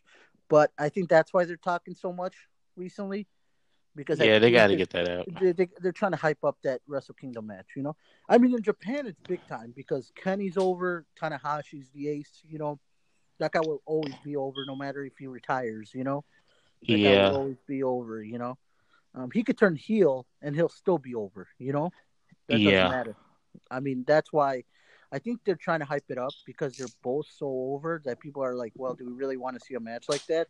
[0.49, 2.35] But I think that's why they're talking so much
[2.75, 3.27] recently.
[3.97, 5.25] Because yeah, they got to get that out.
[5.41, 7.69] They, they, they're trying to hype up that Wrestle Kingdom match.
[7.75, 7.95] You know,
[8.29, 12.43] I mean, in Japan it's big time because Kenny's over, Tanahashi's the ace.
[12.47, 12.79] You know,
[13.39, 15.91] that guy will always be over no matter if he retires.
[15.95, 16.23] You know,
[16.87, 18.23] that yeah, will always be over.
[18.23, 18.57] You know,
[19.15, 21.47] um, he could turn heel and he'll still be over.
[21.57, 21.91] You know,
[22.47, 22.87] that doesn't yeah.
[22.87, 23.15] matter.
[23.71, 24.63] I mean, that's why
[25.11, 28.43] I think they're trying to hype it up because they're both so over that people
[28.43, 30.49] are like, well, do we really want to see a match like that?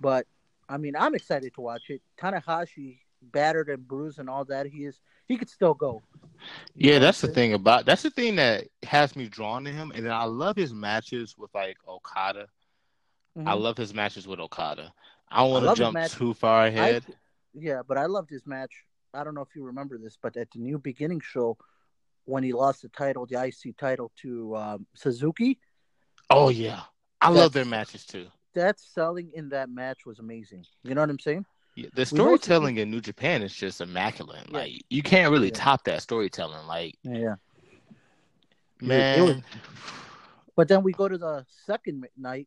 [0.00, 0.26] But
[0.74, 2.02] I mean, I'm excited to watch it.
[2.20, 6.02] Tanahashi, battered and bruised and all that, he is he could still go.
[6.74, 10.04] Yeah, that's the thing about that's the thing that has me drawn to him, and
[10.04, 12.48] then I love his matches with like Okada.
[13.38, 13.48] Mm-hmm.
[13.48, 14.92] I love his matches with Okada.
[15.30, 17.04] I don't want to jump too far ahead.
[17.08, 17.12] I,
[17.54, 18.72] yeah, but I loved his match.
[19.14, 21.56] I don't know if you remember this, but at the New Beginning show,
[22.24, 25.60] when he lost the title, the IC title to um, Suzuki.
[26.30, 26.80] Oh yeah,
[27.20, 28.26] I love their matches too.
[28.54, 30.64] That selling in that match was amazing.
[30.82, 31.44] You know what I'm saying?
[31.76, 34.46] Yeah, the storytelling in New Japan is just immaculate.
[34.48, 34.58] Yeah.
[34.58, 35.54] Like you can't really yeah.
[35.54, 36.66] top that storytelling.
[36.66, 37.34] Like yeah,
[38.80, 39.18] man.
[39.18, 39.36] It, it was,
[40.56, 42.46] but then we go to the second night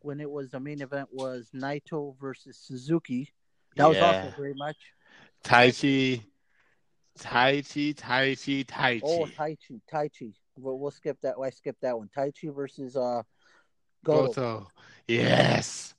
[0.00, 3.32] when it was the main event was Naito versus Suzuki.
[3.76, 4.76] That was also a great match.
[5.44, 6.22] Taichi
[7.18, 9.00] Taichi, Taichi, Taichi.
[9.02, 9.26] Oh,
[9.92, 10.32] Taichi.
[10.56, 11.34] We'll, we'll skip that.
[11.42, 12.08] I skipped that one.
[12.16, 13.22] Taichi versus uh,
[14.04, 14.32] Goto.
[14.32, 14.66] Goto.
[15.06, 15.94] Yes.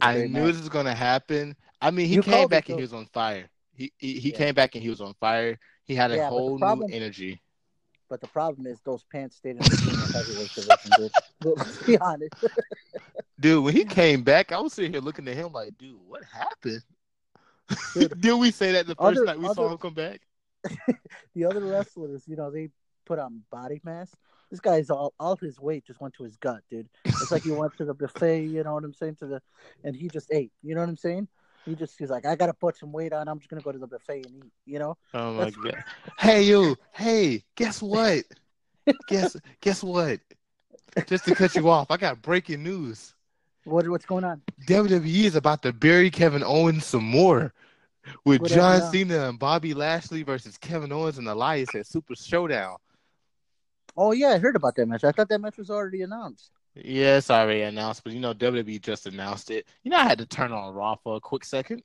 [0.00, 0.44] I knew match.
[0.46, 1.56] this was gonna happen.
[1.80, 3.48] I mean, he you came back and he was on fire.
[3.74, 4.36] He he, he yeah.
[4.36, 5.58] came back and he was on fire.
[5.84, 7.42] He had a yeah, whole problem, new energy.
[8.08, 11.12] But the problem is those pants stayed in the heavyweight division, dude.
[11.58, 12.34] Let's be honest.
[13.40, 16.22] dude, when he came back, I was sitting here looking at him like, dude, what
[16.24, 16.82] happened?
[17.94, 20.20] Dude, Did we say that the first other, night we other, saw him come back?
[21.34, 22.68] the other wrestlers, you know, they
[23.04, 24.14] put on body mass.
[24.54, 26.88] This guy's all all his weight just went to his gut, dude.
[27.04, 29.16] It's like he went to the buffet, you know what I'm saying?
[29.16, 29.42] To the
[29.82, 30.52] and he just ate.
[30.62, 31.26] You know what I'm saying?
[31.64, 33.26] He just he's like, I gotta put some weight on.
[33.26, 34.52] I'm just gonna go to the buffet and eat.
[34.64, 34.96] You know?
[35.12, 35.56] Oh my That's...
[35.56, 35.84] god!
[36.20, 38.22] hey you, hey, guess what?
[39.08, 40.20] guess guess what?
[41.08, 43.12] Just to cut you off, I got breaking news.
[43.64, 44.40] What what's going on?
[44.68, 47.52] WWE is about to bury Kevin Owens some more
[48.24, 52.76] with what John Cena and Bobby Lashley versus Kevin Owens and Elias at Super Showdown.
[53.96, 55.04] Oh yeah, I heard about that match.
[55.04, 56.50] I thought that match was already announced.
[56.74, 59.66] Yeah, it's already announced, but you know WWE just announced it.
[59.84, 61.82] You know, I had to turn on Raw for a quick second.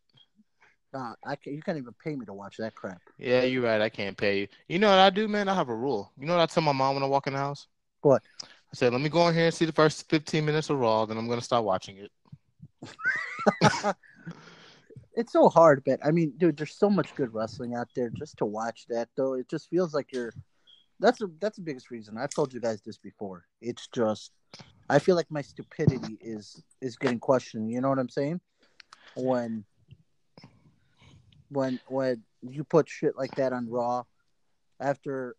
[0.92, 3.00] Nah, I can't, you can't even pay me to watch that crap.
[3.20, 3.80] Yeah, you're right.
[3.80, 4.48] I can't pay you.
[4.68, 5.48] You know what I do, man?
[5.48, 6.12] I have a rule.
[6.18, 7.68] You know what I tell my mom when I walk in the house?
[8.02, 8.24] What?
[8.44, 11.06] I said, let me go in here and see the first 15 minutes of Raw,
[11.06, 12.12] then I'm going to start watching it.
[15.16, 18.38] it's so hard, but I mean, dude, there's so much good wrestling out there just
[18.38, 19.34] to watch that though.
[19.34, 20.34] It just feels like you're
[21.00, 22.18] that's a, that's the biggest reason.
[22.18, 23.46] I've told you guys this before.
[23.62, 24.32] It's just
[24.90, 27.72] I feel like my stupidity is is getting questioned.
[27.72, 28.42] You know what I'm saying?
[29.16, 29.64] When
[31.50, 34.04] when when you put shit like that on Raw
[34.80, 35.36] after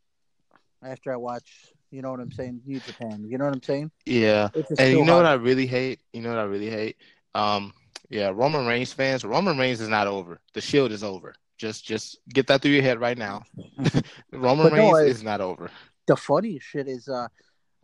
[0.83, 3.27] after I watch, you know what I'm saying, New Japan.
[3.29, 3.91] You know what I'm saying?
[4.07, 4.49] Yeah.
[4.79, 5.25] And you know hard.
[5.25, 6.01] what I really hate?
[6.13, 6.97] You know what I really hate?
[7.35, 7.75] Um
[8.09, 10.41] yeah, Roman Reigns fans, Roman Reigns is not over.
[10.55, 11.35] The Shield is over.
[11.61, 13.43] Just just get that through your head right now.
[14.33, 15.71] Roman no, Reigns is not over.
[16.07, 17.29] The funniest shit is, uh,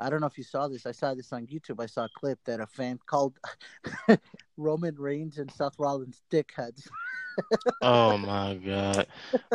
[0.01, 0.87] I don't know if you saw this.
[0.87, 1.83] I saw this on YouTube.
[1.83, 3.39] I saw a clip that a fan called
[4.57, 6.89] Roman Reigns and Seth Rollins dickheads.
[7.83, 9.07] Oh my god,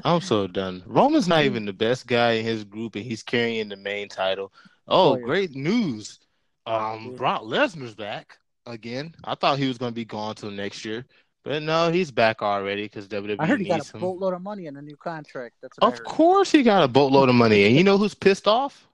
[0.05, 0.83] I'm so done.
[0.85, 4.53] Roman's not even the best guy in his group, and he's carrying the main title.
[4.87, 6.19] Oh, great news!
[6.67, 7.15] Um.
[7.15, 9.15] Brock Lesnar's back again.
[9.23, 11.07] I thought he was going to be gone till next year,
[11.43, 14.01] but no, he's back already because WWE I heard he got a him.
[14.01, 15.55] boatload of money in a new contract.
[15.61, 18.87] That's Of course, he got a boatload of money, and you know who's pissed off?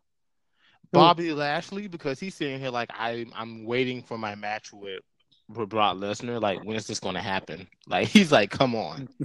[0.94, 5.02] Bobby Lashley because he's sitting here like I I'm waiting for my match with,
[5.50, 6.42] with Brock Lesnar.
[6.42, 7.68] Like when is this going to happen?
[7.88, 9.10] Like he's like, come on.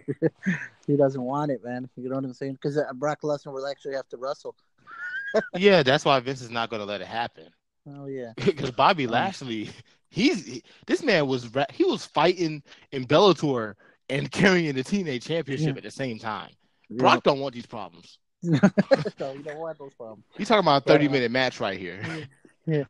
[0.89, 1.89] He doesn't want it, man.
[1.97, 2.55] You know what I'm saying?
[2.55, 4.57] Because uh, Brock Lesnar will actually have to wrestle.
[5.57, 7.47] yeah, that's why Vince is not going to let it happen.
[7.89, 8.33] Oh yeah.
[8.37, 9.71] because Bobby Um, Lashley,
[10.13, 13.75] he's he- this man was he was fighting in Bellator
[14.09, 15.79] and carrying the TNA championship Yeah.
[15.79, 16.51] at the same time.
[16.89, 18.19] You Brock don't want these problems.
[18.43, 20.25] so you don't want those problems.
[20.37, 22.03] He's talking about a But, uh, thirty minute match right here.
[22.67, 22.85] Yeah.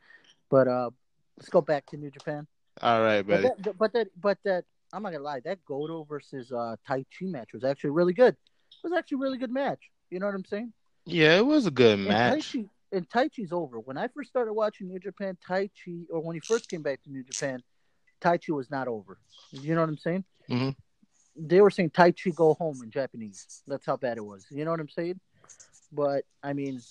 [0.51, 0.91] But uh,
[1.39, 2.47] let's go back to New Japan.
[2.83, 5.41] All right, But that, but that, but that, I'm not gonna lie.
[5.41, 8.35] That Goto versus uh Tai Chi match was actually really good.
[8.35, 9.91] It was actually a really good match.
[10.11, 10.73] You know what I'm saying?
[11.05, 12.53] Yeah, it was a good And match.
[12.53, 13.81] Taichi, and Taichi's over.
[13.81, 17.11] When I first started watching New Japan, Taichi, or when he first came back to
[17.11, 17.63] New Japan,
[18.21, 19.19] Taichi was not over.
[19.51, 20.25] You know what I'm saying?
[20.49, 20.77] Mhm.
[21.35, 23.63] They were saying Taichi go home in Japanese.
[23.67, 24.47] That's how bad it was.
[24.51, 25.19] You know what I'm saying?
[25.91, 26.83] But I mean,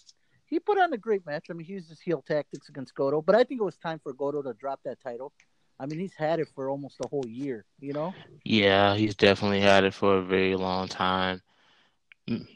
[0.45, 1.47] he put on a great match.
[1.49, 3.99] I mean, he used his heel tactics against Goto, but I think it was time
[3.99, 5.31] for Goto to drop that title.
[5.79, 7.65] I mean, he's had it for almost a whole year.
[7.79, 8.13] You know?
[8.43, 11.41] Yeah, he's definitely had it for a very long time.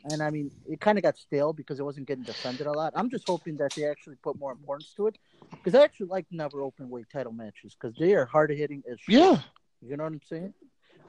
[0.04, 2.94] And I mean, it kind of got stale because it wasn't getting defended a lot.
[2.96, 5.18] I'm just hoping that they actually put more importance to it
[5.64, 9.00] because I actually like never open weight title matches because they are hard hitting as
[9.00, 9.16] shit.
[9.16, 9.42] Yeah,
[9.82, 10.54] You know what I'm saying?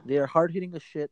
[0.05, 1.11] They are hard hitting as shit,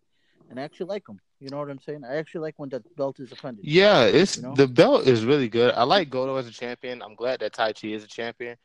[0.50, 1.20] and I actually like them.
[1.40, 2.04] You know what I'm saying?
[2.04, 3.66] I actually like when the belt is defended.
[3.66, 4.04] yeah.
[4.04, 4.54] It's You know?
[4.56, 5.74] the belt is really good.
[5.76, 7.02] I like Goto as a champion.
[7.02, 8.58] I'm glad that Taichi is a champion.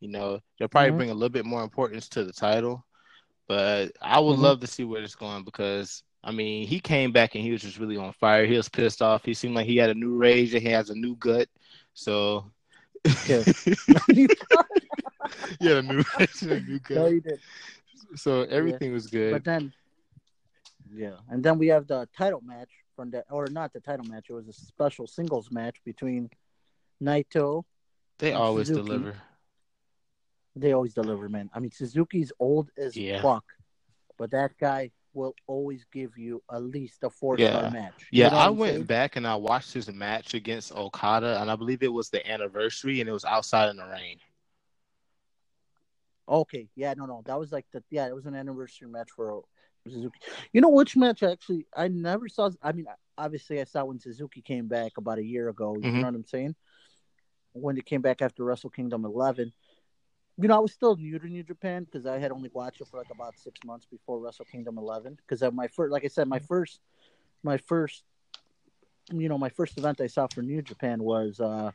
[0.00, 0.96] You know, they'll probably Mhm.
[0.98, 2.84] bring a little bit more importance to the title,
[3.48, 4.42] but I would Mhm.
[4.42, 7.62] love to see where it's going because I mean, he came back and he was
[7.62, 8.44] just really on fire.
[8.44, 9.24] He was pissed off.
[9.24, 11.48] He seemed like he had a new rage and he has a new gut.
[11.94, 12.50] So,
[13.26, 13.42] Yeah.
[14.12, 14.26] he
[15.70, 17.22] a new rage and a new no, gut.
[17.22, 17.40] did.
[18.16, 19.32] So everything was good.
[19.32, 19.72] But then,
[20.92, 24.26] yeah, and then we have the title match from that, or not the title match.
[24.30, 26.30] It was a special singles match between
[27.02, 27.64] Naito.
[28.18, 28.88] They always Suzuki.
[28.88, 29.16] deliver.
[30.56, 31.50] They always deliver, man.
[31.54, 33.22] I mean, Suzuki's old as Yeah.
[33.22, 33.44] fuck,
[34.16, 37.70] but that guy will always give you at least a four star Yeah.
[37.70, 38.08] match.
[38.10, 38.84] You Yeah, I went saying?
[38.84, 43.00] back and I watched his match against Okada, and I believe it was the anniversary,
[43.00, 44.18] and it was outside in the rain.
[46.28, 49.42] Okay, yeah, no, no, that was like the yeah, it was an anniversary match for
[49.86, 50.20] Suzuki.
[50.52, 52.50] You know which match actually I never saw.
[52.62, 55.74] I mean, obviously I saw when Suzuki came back about a year ago.
[55.78, 55.94] You Mhm.
[55.94, 56.54] know what I'm saying?
[57.52, 59.52] When he came back after Wrestle Kingdom 11.
[60.40, 62.88] You know, I was still new to New Japan because I had only watched it
[62.88, 65.16] for like about six months before Wrestle Kingdom 11.
[65.16, 66.80] Because my first, like I said, my first,
[67.42, 68.04] my first,
[69.12, 71.72] you know, my first event I saw for New Japan was uh,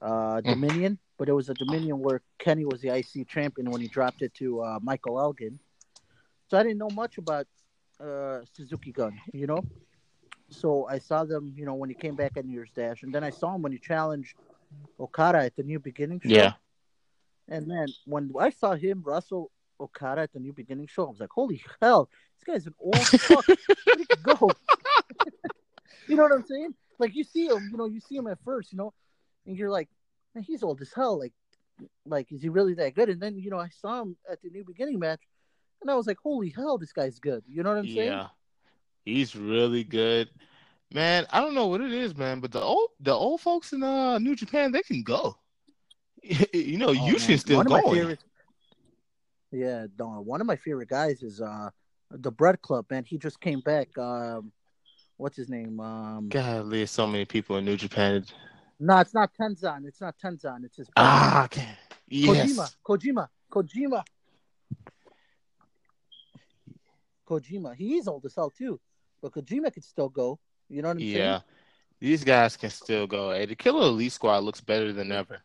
[0.00, 0.44] uh, Mm.
[0.44, 4.22] Dominion, but it was a Dominion where Kenny was the IC champion when he dropped
[4.22, 5.58] it to uh, Michael Elgin.
[6.48, 7.46] So I didn't know much about
[8.00, 9.64] uh, Suzuki Gun, you know.
[10.48, 13.12] So I saw them, you know, when he came back at New Year's Dash, and
[13.12, 14.36] then I saw him when he challenged
[15.00, 16.28] Okada at the New Beginning show.
[16.30, 16.52] Yeah.
[17.48, 21.20] And then when I saw him wrestle Okada at the New Beginning show, I was
[21.20, 23.46] like, "Holy hell, this guy's an old fuck!
[24.22, 24.50] Go?"
[26.08, 26.74] you know what I'm saying?
[26.98, 28.94] Like you see him, you know, you see him at first, you know,
[29.46, 29.88] and you're like,
[30.34, 31.32] "Man, he's old as hell." Like,
[32.06, 33.08] like is he really that good?
[33.08, 35.20] And then you know, I saw him at the New Beginning match,
[35.82, 38.08] and I was like, "Holy hell, this guy's good!" You know what I'm saying?
[38.08, 38.28] Yeah,
[39.04, 40.30] he's really good,
[40.92, 41.26] man.
[41.30, 44.18] I don't know what it is, man, but the old the old folks in uh
[44.18, 45.36] New Japan they can go.
[46.52, 47.94] you know, Oh, should still one going.
[47.94, 48.24] favorites,
[49.52, 51.70] yeah, no, one of my favorite guys is uh
[52.10, 52.86] the Bread Club.
[52.90, 53.96] Man, he just came back.
[53.98, 54.52] Um,
[55.16, 55.80] what's his name?
[55.80, 58.24] Um, God, there's so many people in New Japan.
[58.80, 59.84] no, it's not Tenzan.
[59.86, 60.64] It's not Tenzan.
[60.64, 61.78] It's his Ah, I can't.
[62.10, 62.74] Kojima.
[62.86, 63.28] Kojima.
[63.52, 64.02] Kojima.
[67.28, 67.74] Kojima.
[67.74, 68.78] He's old as hell too,
[69.22, 70.38] but Kojima could still go.
[70.68, 71.16] You know what I'm saying?
[71.16, 71.40] Yeah.
[72.00, 73.30] These guys can still go.
[73.32, 75.38] Hey, the Killer Elite Squad looks better than ever.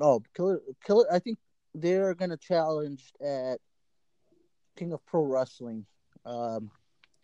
[0.00, 1.06] Oh, Killer, Killer.
[1.12, 1.38] I think
[1.74, 3.58] they're gonna challenge at
[4.76, 5.86] King of Pro Wrestling.
[6.24, 6.70] Um,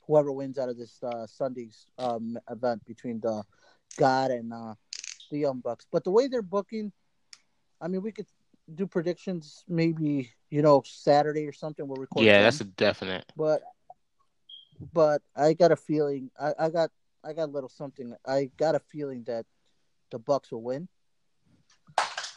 [0.07, 3.43] whoever wins out of this uh, Sunday's um, event between the
[3.97, 4.75] God and uh,
[5.31, 5.87] the Young Bucks.
[5.91, 6.93] But the way they're booking,
[7.81, 8.27] I mean, we could
[8.75, 11.87] do predictions maybe you know Saturday or something.
[11.87, 12.25] We'll record.
[12.25, 12.43] Yeah, then.
[12.45, 13.25] that's a definite.
[13.37, 13.63] But
[14.93, 16.31] but I got a feeling.
[16.39, 16.91] I, I got
[17.25, 18.15] I got a little something.
[18.27, 19.47] I got a feeling that
[20.11, 20.89] the Bucks will win,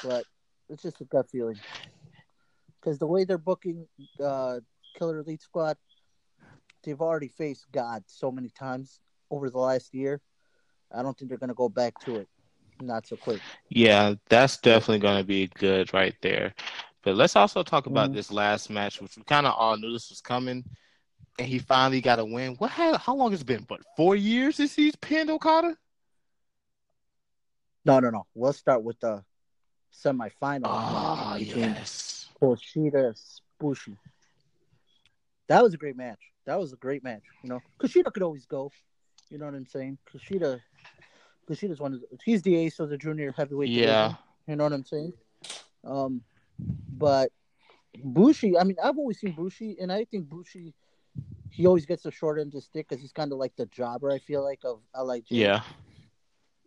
[0.04, 0.26] but
[0.70, 1.58] it's just a gut feeling.
[2.80, 3.88] Because the way they're booking
[4.24, 4.60] uh,
[4.98, 5.78] Killer Elite Squad,
[6.84, 9.00] they've already faced God so many times
[9.30, 10.22] over the last year.
[10.94, 12.28] I don't think they're going to go back to it.
[12.82, 13.40] Not so quick.
[13.70, 16.54] Yeah, that's definitely going to be good right there.
[17.04, 18.14] But let's also talk about Mhm.
[18.14, 20.64] this last match, which we kind of all knew this was coming,
[21.38, 22.56] and he finally got a win.
[22.56, 22.72] What?
[22.72, 23.64] How, how long has it been?
[23.68, 23.82] What?
[23.96, 25.78] Four years since he's pinned Okada?
[27.86, 28.26] No, no, no.
[28.34, 29.24] We'll start with the
[29.94, 32.30] semifinal Oh yes.
[32.42, 33.14] Kushida
[33.60, 33.96] Bushi.
[35.48, 36.20] That was a great match.
[36.46, 37.24] That was a great match.
[37.44, 38.72] You know, Kushida could always go.
[39.30, 39.98] You know what I'm saying?
[40.12, 40.60] Kushida,
[41.50, 43.70] Kushida's one of the, he's the ace of the junior heavyweight.
[43.70, 43.86] Yeah.
[43.86, 44.18] division.
[44.48, 45.14] You know what I'm saying?
[45.84, 46.22] Um,
[46.92, 47.32] but
[48.04, 50.74] Bushi, I mean, I've always seen Bushi, and I think Bushi,
[51.50, 53.66] he always gets the short end of the stick because he's kind of like the
[53.68, 54.12] jobber.
[54.12, 55.26] I feel like of LIJ.
[55.30, 55.62] Yeah.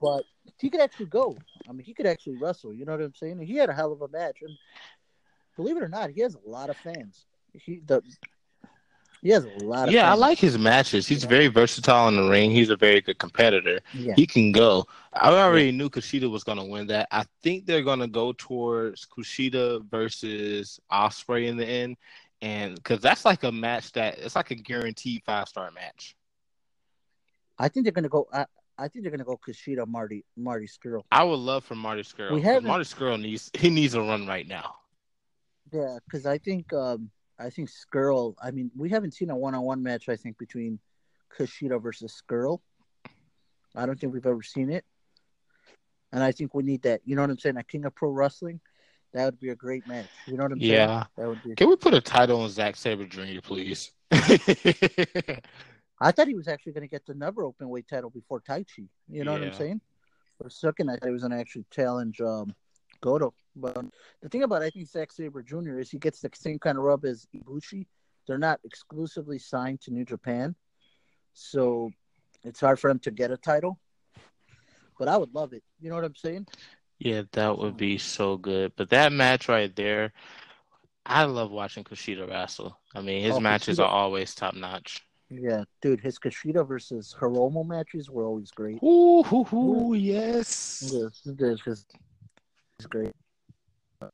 [0.04, 0.26] But
[0.58, 1.34] he could actually go.
[1.66, 2.74] I mean, he could actually wrestle.
[2.74, 3.40] You know what I'm saying?
[3.40, 4.54] He had a hell of a match, and
[5.56, 7.24] believe it or not, he has a lot of fans.
[7.54, 8.02] He the
[9.22, 11.08] he has a lot of Yeah, I like his matches.
[11.08, 11.30] He's Yeah.
[11.30, 12.50] very versatile in the ring.
[12.50, 13.80] He's a very good competitor.
[13.94, 14.86] Yeah, He can go.
[15.14, 17.08] I already knew Kushida was going to win that.
[17.10, 21.96] I think they're going to go towards Kushida versus Ospreay in the end,
[22.42, 26.14] and because that's like a match that it's like a guaranteed five star match.
[27.58, 28.26] I think they're gonna go.
[28.32, 28.46] I,
[28.76, 31.02] I think they're gonna go Kushida, Marty, Marty Scurll.
[31.12, 32.32] I would love for Marty Scurll.
[32.32, 34.76] We haven't- Marty Scurll needs he needs a run right now.
[35.72, 38.34] Yeah, because I think um I think Scurll.
[38.42, 40.08] I mean, we haven't seen a one on one match.
[40.08, 40.78] I think between
[41.36, 42.60] Kushida versus Scurll.
[43.76, 44.84] I don't think we've ever seen it,
[46.12, 47.00] and I think we need that.
[47.04, 47.56] You know what I'm saying?
[47.56, 48.60] A King of Pro Wrestling,
[49.12, 50.06] that would be a great match.
[50.28, 50.72] You know what I'm saying?
[50.72, 51.04] Yeah.
[51.16, 51.54] that would be.
[51.56, 53.90] Can we put a title on Zack Sabre Jr., please?
[56.04, 58.88] I thought he was actually going to get the never open weight title before Taichi.
[59.08, 59.80] You know what I'm saying?
[60.36, 62.54] For a second, I thought he was going to actually challenge um,
[63.00, 63.32] Goto.
[63.56, 63.86] But
[64.20, 65.78] the thing about I think Zack Sabre Jr.
[65.78, 67.86] is he gets the same kind of rub as Ibushi.
[68.26, 70.54] They're not exclusively signed to New Japan,
[71.32, 71.90] so
[72.42, 73.78] it's hard for him to get a title.
[74.98, 75.62] But I would love it.
[75.80, 76.46] You know what I'm saying?
[76.98, 78.72] Yeah, that would be so good.
[78.76, 80.12] But that match right there,
[81.06, 82.78] I love watching Kushida wrestle.
[82.94, 85.02] I mean, his Oh, matches Kushida- are always top notch.
[85.40, 86.00] Yeah, dude.
[86.00, 88.78] His Kushida versus Hiromu matches were always great.
[88.82, 90.90] Ooh, hoo, hoo, yes.
[90.92, 91.86] Yes, this is
[92.78, 93.12] it's great.
[94.00, 94.06] I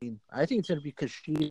[0.00, 1.50] mean, I think it's gonna be Kushida.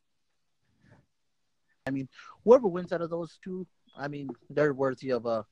[1.85, 2.07] I mean,
[2.43, 5.45] whoever wins out of those two, I mean, they're worthy of a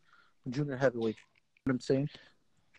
[0.49, 1.17] junior heavyweight.
[1.17, 1.21] You
[1.65, 2.09] know what I'm saying?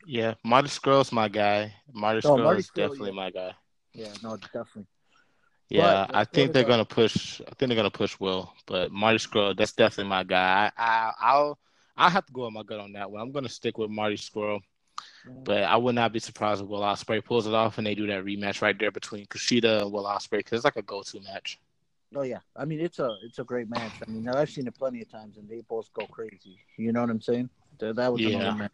[0.07, 1.75] Yeah, Marty Scurll's my guy.
[1.93, 3.15] Marty Oh, Scurll Marty is Scurll, definitely yeah.
[3.15, 3.53] my guy.
[3.95, 4.87] Yeah, no, definitely.
[5.73, 7.41] Yeah, But, I think they're gonna push.
[7.41, 10.71] I think they're gonna push Will, but Marty Scurll, that's definitely my guy.
[10.77, 11.59] I, I I'll
[11.97, 13.23] I'll have to go with my gut on that one.
[13.23, 14.61] I'm gonna stick with Marty Scurll,
[15.45, 18.07] but I would not be surprised if Will Ospreay pulls it off and they do
[18.09, 21.59] that rematch right there between Kushida and Will Ospreay because it's like a go-to match.
[22.15, 23.93] Oh yeah, I mean it's a it's a great match.
[24.07, 26.59] I mean I've seen it plenty of times, and they both go crazy.
[26.77, 27.49] You know what I'm saying?
[27.79, 28.41] That, was Yeah.
[28.41, 28.73] another match.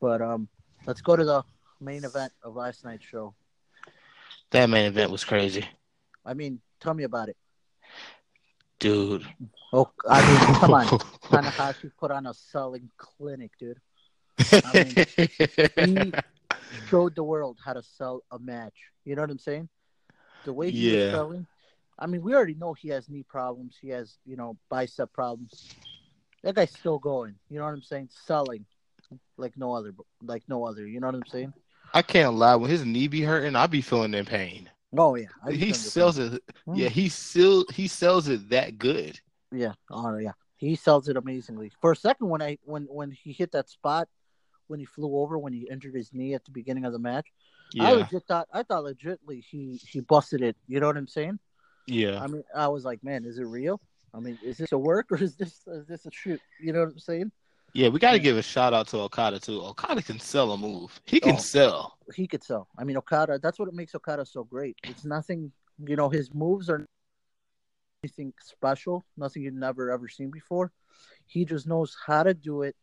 [0.00, 0.48] But um,
[0.86, 1.44] let's go to the
[1.78, 3.34] main event of last night's show.
[4.50, 5.66] That main event was crazy,
[6.26, 7.38] I mean, tell me about it.
[8.80, 9.26] dude.
[9.72, 10.94] Oh, I mean, come on.
[11.30, 13.80] Tanahashi put on a selling clinic, dude.
[15.76, 16.16] He
[16.70, 18.74] showed the world how to sell a match.
[19.04, 19.68] You know what I'm saying?
[20.44, 20.88] The way he Yeah.
[20.88, 21.46] was selling.
[21.98, 23.76] I mean, we already know he has knee problems.
[23.80, 25.68] He has, you know, bicep problems.
[26.42, 27.36] That guy's still going.
[27.48, 28.08] You know what I'm saying?
[28.10, 28.66] Selling
[29.36, 30.86] like no other, like no other.
[30.86, 31.54] You know what I'm saying?
[31.94, 32.56] I can't lie.
[32.56, 34.70] When his knee be hurting, I be feeling in pain.
[34.96, 36.42] Oh yeah, He sells it.
[36.64, 36.74] Hmm.
[36.74, 39.20] Yeah, he still he sells it that good.
[39.52, 41.70] Yeah, oh yeah, he sells it amazingly.
[41.80, 44.08] For a second, when I when when he hit that spot,
[44.68, 47.26] when he flew over, when he injured his knee at the beginning of the match,
[47.78, 50.56] I legit thought I thought legitly he he busted it.
[50.66, 51.38] You know what I'm saying?
[51.86, 52.20] yeah.
[52.22, 53.80] I mean, I was like, man, is it real?
[54.14, 56.40] I mean, is this a work or is this is this a shoot?
[56.60, 57.32] You know what I'm saying?
[57.76, 59.62] Yeah, we got to give a shout out to Okada too.
[59.62, 60.98] Okada can sell a move.
[61.04, 61.38] He can Oh.
[61.38, 61.98] sell.
[62.14, 62.68] He could sell.
[62.78, 63.38] I mean, Okada.
[63.38, 64.78] That's what makes Okada so great.
[64.84, 65.52] It's nothing.
[65.86, 66.86] You know, his moves are
[68.02, 69.04] anything special.
[69.18, 70.72] Nothing you've never ever seen before.
[71.26, 72.74] He just knows how to do it,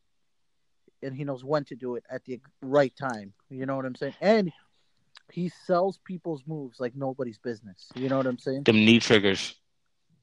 [1.01, 3.33] and he knows when to do it at the right time.
[3.49, 4.13] You know what I'm saying?
[4.21, 4.51] And
[5.31, 7.87] he sells people's moves like nobody's business.
[7.95, 8.63] You know what I'm saying?
[8.65, 9.55] Them knee triggers.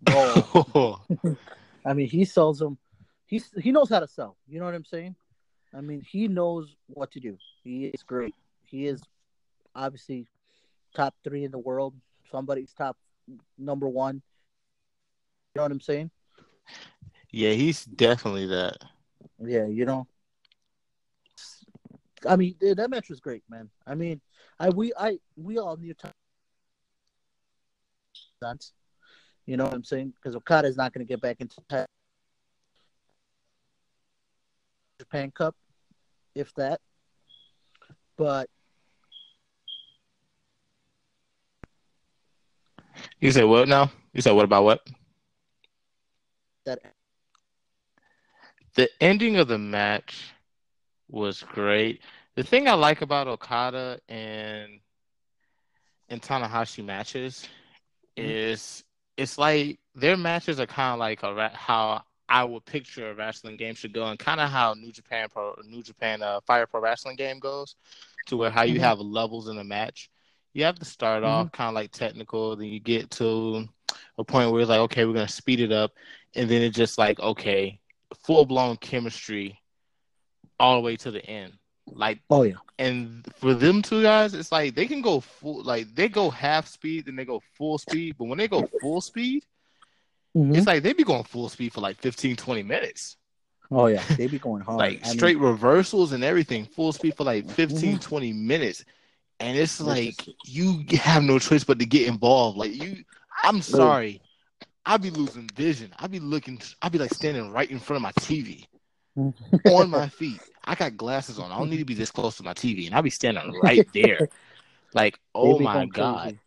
[0.06, 1.00] Oh,
[1.84, 2.78] I mean, he sells them.
[3.30, 4.36] He's he knows how to sell.
[4.48, 5.14] You know what I'm saying?
[5.72, 7.38] I mean, he knows what to do.
[7.62, 8.34] He is great.
[8.66, 9.00] He is
[9.72, 10.26] obviously
[10.96, 11.94] top three in the world.
[12.32, 12.96] Somebody's top
[13.56, 14.16] number one.
[14.16, 16.10] You know what I'm saying?
[17.30, 18.78] Yeah, he's definitely that.
[19.38, 20.08] Yeah, you know.
[22.28, 23.70] I mean, that match was great, man.
[23.86, 24.20] I mean,
[24.58, 26.12] I we I we all knew time.
[29.46, 30.14] You know what I'm saying?
[30.16, 31.60] Because Okada is not going to get back into
[35.10, 35.56] Japan Cup,
[36.36, 36.80] if that.
[38.16, 38.48] But
[43.18, 43.90] you said what now?
[44.12, 44.86] You said what about what?
[46.64, 46.78] That
[48.74, 50.32] the ending of the match
[51.08, 52.02] was great.
[52.36, 54.78] The thing I like about Okada and
[56.08, 57.48] and Tanahashi matches
[58.16, 58.30] mm-hmm.
[58.30, 58.84] is
[59.16, 63.56] it's like their matches are kind of like a how I would picture a wrestling
[63.56, 66.80] game should go, and kind of how New Japan Pro New Japan uh, Fire Pro
[66.80, 67.74] Wrestling game goes,
[68.26, 68.84] to where how you mm-hmm.
[68.84, 70.10] have levels in a match.
[70.52, 71.32] You have to start mm-hmm.
[71.32, 73.68] off kind of like technical, then you get to
[74.16, 75.90] a point where it's like, okay, we're gonna speed it up,
[76.36, 77.80] and then it's just like, okay,
[78.24, 79.58] full blown chemistry
[80.60, 81.54] all the way to the end.
[81.86, 82.54] Like, oh yeah.
[82.78, 86.68] And for them two guys, it's like they can go full, like they go half
[86.68, 88.14] speed, then they go full speed.
[88.16, 89.44] But when they go full speed,
[90.36, 90.54] mm-hmm.
[90.54, 93.16] it's like they be going full speed for like 15, 20 minutes.
[93.70, 94.78] Oh yeah, they be going hard.
[94.78, 95.48] like I straight mean...
[95.48, 97.98] reversals and everything, full speed for like 15, mm-hmm.
[97.98, 98.84] 20 minutes.
[99.38, 102.58] And it's like you have no choice but to get involved.
[102.58, 103.04] Like you,
[103.42, 104.20] I'm sorry,
[104.84, 105.92] I be losing vision.
[105.98, 106.60] I be looking.
[106.82, 108.66] I be like standing right in front of my TV,
[109.16, 110.40] on my feet.
[110.64, 111.50] I got glasses on.
[111.50, 113.86] I don't need to be this close to my TV, and I be standing right
[113.94, 114.28] there.
[114.94, 116.38] like, oh my god.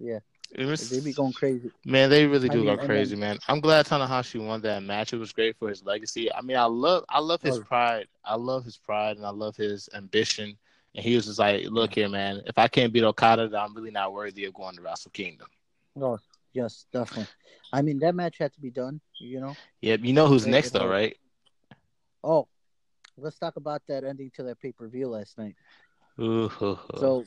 [0.00, 0.20] Yeah.
[0.58, 1.70] Was, they be going crazy.
[1.84, 3.38] Man, they really do I mean, go crazy, man.
[3.46, 5.12] I'm glad Tanahashi won that match.
[5.12, 6.32] It was great for his legacy.
[6.32, 7.62] I mean, I love I love his oh.
[7.62, 8.08] pride.
[8.24, 10.58] I love his pride and I love his ambition.
[10.96, 13.74] And he was just like, Look here, man, if I can't beat Okada, then I'm
[13.74, 15.46] really not worthy of going to Wrestle Kingdom.
[15.94, 16.18] No,
[16.52, 17.28] yes, definitely.
[17.72, 19.54] I mean that match had to be done, you know?
[19.80, 21.16] Yeah, you know who's next though, right?
[22.24, 22.48] Oh,
[23.16, 25.54] let's talk about that ending to that pay per view last night.
[26.20, 26.50] Ooh,
[26.98, 27.24] so,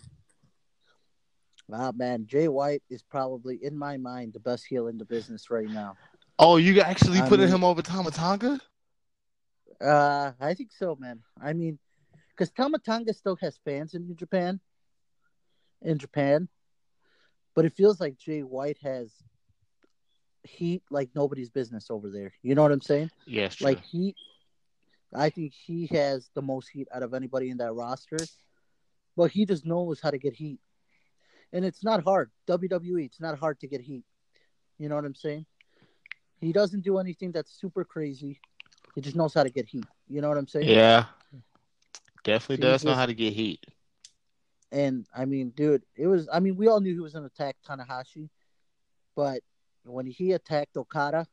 [1.71, 5.49] ah man, Jay White is probably in my mind the best heel in the business
[5.49, 5.95] right now.
[6.39, 8.59] Oh, you actually I putting mean, him over Tama Tonga?
[9.79, 11.19] Uh, I think so, man.
[11.41, 11.79] I mean,
[12.29, 14.59] because Tama Tonga still has fans in Japan,
[15.81, 16.47] in Japan,
[17.55, 19.11] but it feels like Jay White has
[20.43, 22.33] heat like nobody's business over there.
[22.41, 23.11] You know what I'm saying?
[23.25, 23.61] Yes.
[23.61, 24.15] like he
[25.15, 28.17] I think he has the most heat out of anybody in that roster,
[29.15, 30.59] but he just knows how to get heat.
[31.53, 32.31] And it's not hard.
[32.49, 34.03] WWE, it's not hard to get heat.
[34.79, 35.45] You know what I'm saying?
[36.41, 38.39] He doesn't do anything that's super crazy.
[38.95, 39.85] He just knows how to get heat.
[40.09, 40.67] You know what I'm saying?
[40.67, 41.05] Yeah.
[42.23, 43.65] Definitely does just, know how to get heat.
[44.71, 47.57] And I mean, dude, it was I mean, we all knew he was gonna attack
[47.67, 48.29] Tanahashi,
[49.15, 49.41] but
[49.85, 51.27] when he attacked Okada,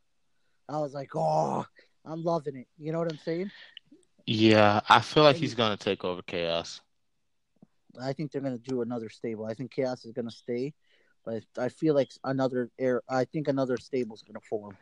[0.68, 1.64] I was like, oh,
[2.04, 2.66] I'm loving it.
[2.78, 3.50] You know what I'm saying?
[4.26, 6.80] Yeah, I feel like he's gonna take over Chaos.
[8.00, 9.46] I think they're gonna do another stable.
[9.46, 10.74] I think Chaos is gonna stay,
[11.24, 13.02] but I feel like another air.
[13.08, 14.76] I think another stable is gonna form.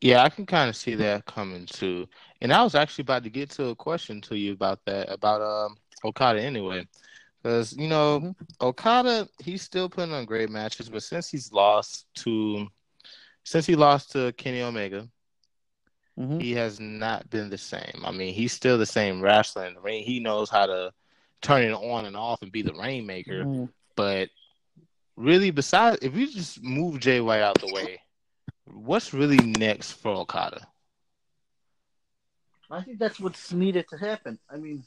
[0.00, 2.08] Yeah, I can kind of see that coming too.
[2.40, 5.42] And I was actually about to get to a question to you about that about
[5.42, 6.86] um Okada anyway,
[7.42, 8.66] because you know mm-hmm.
[8.66, 12.66] Okada he's still putting on great matches, but since he's lost to
[13.44, 15.08] since he lost to Kenny Omega,
[16.18, 16.38] mm-hmm.
[16.38, 18.02] he has not been the same.
[18.04, 20.02] I mean, he's still the same wrestler in the ring.
[20.02, 20.92] He knows how to
[21.42, 23.44] turn it on and off and be the rainmaker.
[23.44, 23.64] Mm-hmm.
[23.96, 24.30] But
[25.16, 28.00] really, besides, if you just move Jay White out the way,
[28.64, 30.66] what's really next for Okada?
[32.70, 34.38] I think that's what's needed to happen.
[34.48, 34.84] I mean,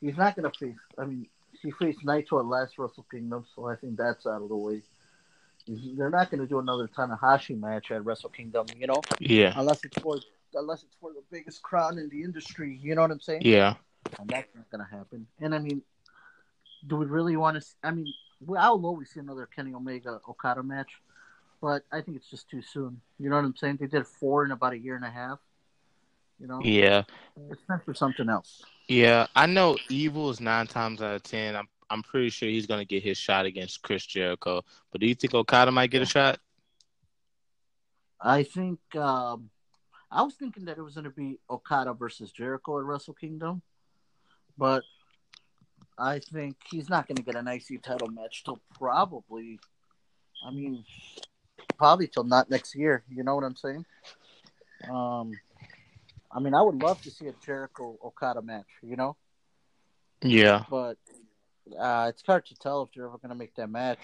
[0.00, 0.76] he's not going to face.
[0.98, 1.26] I mean,
[1.62, 4.82] he faced Naito at last Wrestle Kingdom, so I think that's out of the way.
[5.66, 9.00] They're not going to do another Tanahashi match at Wrestle Kingdom, you know?
[9.18, 9.54] Yeah.
[9.56, 10.18] Unless it's for
[10.56, 13.42] unless it's for the biggest crown in the industry, you know what I'm saying?
[13.44, 13.74] Yeah.
[14.18, 15.26] And that's not going to happen.
[15.40, 15.82] And I mean,
[16.86, 17.66] do we really want to?
[17.82, 18.12] I mean,
[18.58, 21.00] I'll always see another Kenny Omega Okada match,
[21.60, 23.00] but I think it's just too soon.
[23.18, 23.78] You know what I'm saying?
[23.80, 25.38] They did four in about a year and a half.
[26.40, 26.60] You know?
[26.62, 27.04] Yeah.
[27.50, 28.62] It's time for something else.
[28.88, 31.56] Yeah, I know Evil is nine times out of ten.
[31.56, 34.62] I'm I'm pretty sure he's gonna get his shot against Chris Jericho.
[34.90, 36.38] But do you think Okada might get a shot?
[38.20, 39.50] I think um,
[40.10, 43.62] I was thinking that it was gonna be Okada versus Jericho at Wrestle Kingdom,
[44.56, 44.82] but
[45.98, 49.58] I think he's not gonna get an IC title match till probably,
[50.46, 50.84] I mean,
[51.78, 53.04] probably till not next year.
[53.08, 53.84] You know what I'm saying?
[54.90, 55.32] Um,
[56.30, 58.66] I mean, I would love to see a Jericho Okada match.
[58.82, 59.16] You know?
[60.22, 60.64] Yeah.
[60.68, 60.98] But
[61.78, 64.00] uh, it's hard to tell if they're ever going to make that match.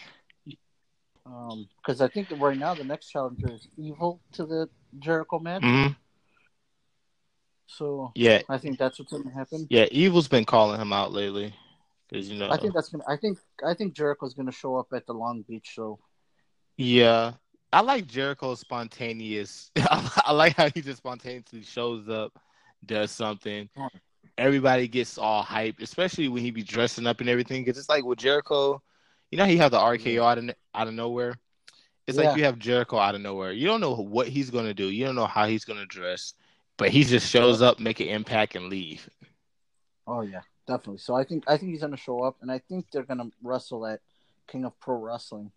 [1.24, 5.62] Because um, I think right now the next challenger is Evil to the Jericho match.
[5.62, 5.96] Mhm.
[7.76, 9.66] So Yeah, I think that's what's gonna happen.
[9.70, 9.86] yeah.
[9.90, 11.54] Evil's been calling him out lately
[12.08, 12.50] because you know.
[12.50, 13.04] I think that's gonna.
[13.06, 15.98] I think I think Jericho's gonna show up at the Long Beach show.
[16.76, 17.34] Yeah,
[17.72, 19.70] I like Jericho's spontaneous.
[19.78, 22.32] I like how he just spontaneously shows up,
[22.84, 23.68] does something.
[24.36, 27.62] Everybody gets all hyped, especially when he be dressing up and everything.
[27.64, 28.82] Because it's like with Jericho,
[29.30, 30.22] you know, he have the RKO mm-hmm.
[30.22, 31.34] out of out of nowhere.
[32.06, 32.30] It's Yeah.
[32.30, 33.52] like you have Jericho out of nowhere.
[33.52, 34.90] You don't know what he's gonna do.
[34.90, 36.34] You don't know how he's gonna dress,
[36.76, 39.08] but he just shows up, make an impact, and leave.
[40.06, 40.98] Oh yeah, definitely.
[40.98, 43.86] So I think I think he's gonna show up, and I think they're gonna wrestle
[43.86, 44.00] at
[44.46, 45.52] King of Pro Wrestling.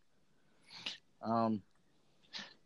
[1.22, 1.62] Um,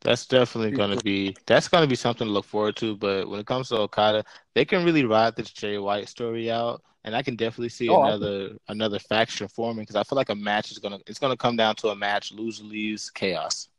[0.01, 2.95] That's definitely going to be that's to be something to look forward to.
[2.95, 4.23] But when it comes to Okada,
[4.53, 8.01] they can really ride this Jay White story out, and I can definitely see Oh,
[8.03, 11.55] another another faction forming because I feel like a match is gonna it's gonna come
[11.55, 12.31] down to a match.
[12.31, 13.69] Loser leaves, chaos.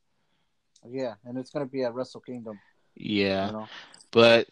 [0.88, 2.58] yeah, and it's gonna be at Wrestle Kingdom.
[2.96, 3.68] Yeah, You know,
[4.10, 4.48] but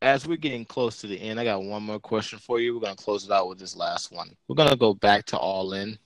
[0.00, 2.74] as we're getting close to the end, I got one more question for you.
[2.74, 4.36] We're gonna close it out with this last one.
[4.48, 5.98] We're gonna go back to All In.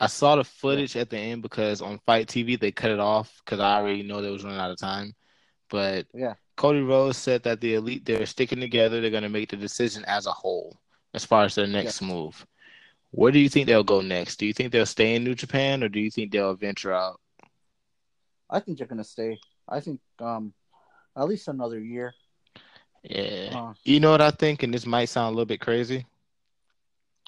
[0.00, 3.40] I saw the footage at the end because on FITE TV they cut it off
[3.44, 5.14] because I already know they was running out of time.
[5.68, 6.34] But Yeah.
[6.56, 9.00] Cody Rhodes said that the elite they're sticking together.
[9.00, 10.76] They're gonna make the decision as a whole
[11.14, 12.46] as far as their next move.
[13.10, 14.36] Where do you think they'll go next?
[14.36, 17.20] Do you think they'll stay in New Japan or do you think they'll venture out?
[18.50, 19.38] I think they're gonna stay.
[19.68, 20.52] I think um,
[21.16, 22.14] at least another year.
[23.02, 23.50] Yeah.
[23.70, 26.06] Uh, You know what I think, and this might sound a little bit crazy.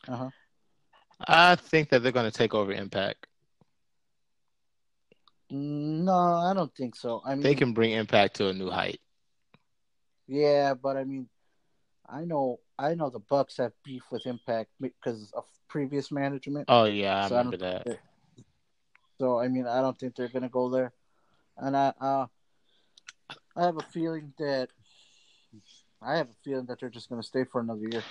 [0.08, 0.30] uh-huh.
[1.26, 3.26] I think that they're going to take over Impact.
[5.50, 7.22] No, I don't think so.
[7.24, 9.00] I mean, They can bring Impact to a new height.
[10.26, 11.28] Yeah, but I mean,
[12.08, 16.66] I know, I know the Bucks have beef with Impact because of previous management.
[16.68, 17.98] Oh yeah, I So I remember don't- that.
[19.18, 20.92] So I mean, I don't think they're gonna go there,
[21.56, 22.26] and I, uh,
[23.56, 24.68] I have a feeling that,
[26.02, 28.02] I have a feeling that they're just gonna stay for another year.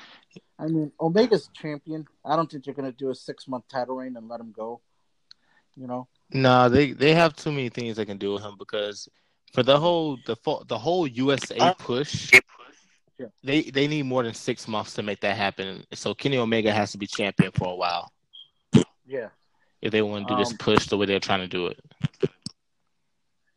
[0.58, 2.06] I mean, Omega's champion.
[2.26, 4.82] I don't think they're gonna do a six month title reign and let him go.
[5.76, 6.08] You know?
[6.32, 9.08] No, they they have too many things they can do with him because
[9.54, 10.36] for the whole the
[10.68, 12.32] the whole USA push,
[13.20, 13.28] Yeah.
[13.43, 15.86] they they need more than six months to make that happen.
[15.93, 18.12] So Kenny Omega has to be champion for a while
[19.06, 19.30] Yeah.
[19.82, 21.80] if they want to do this Um, push the way they're trying to do it.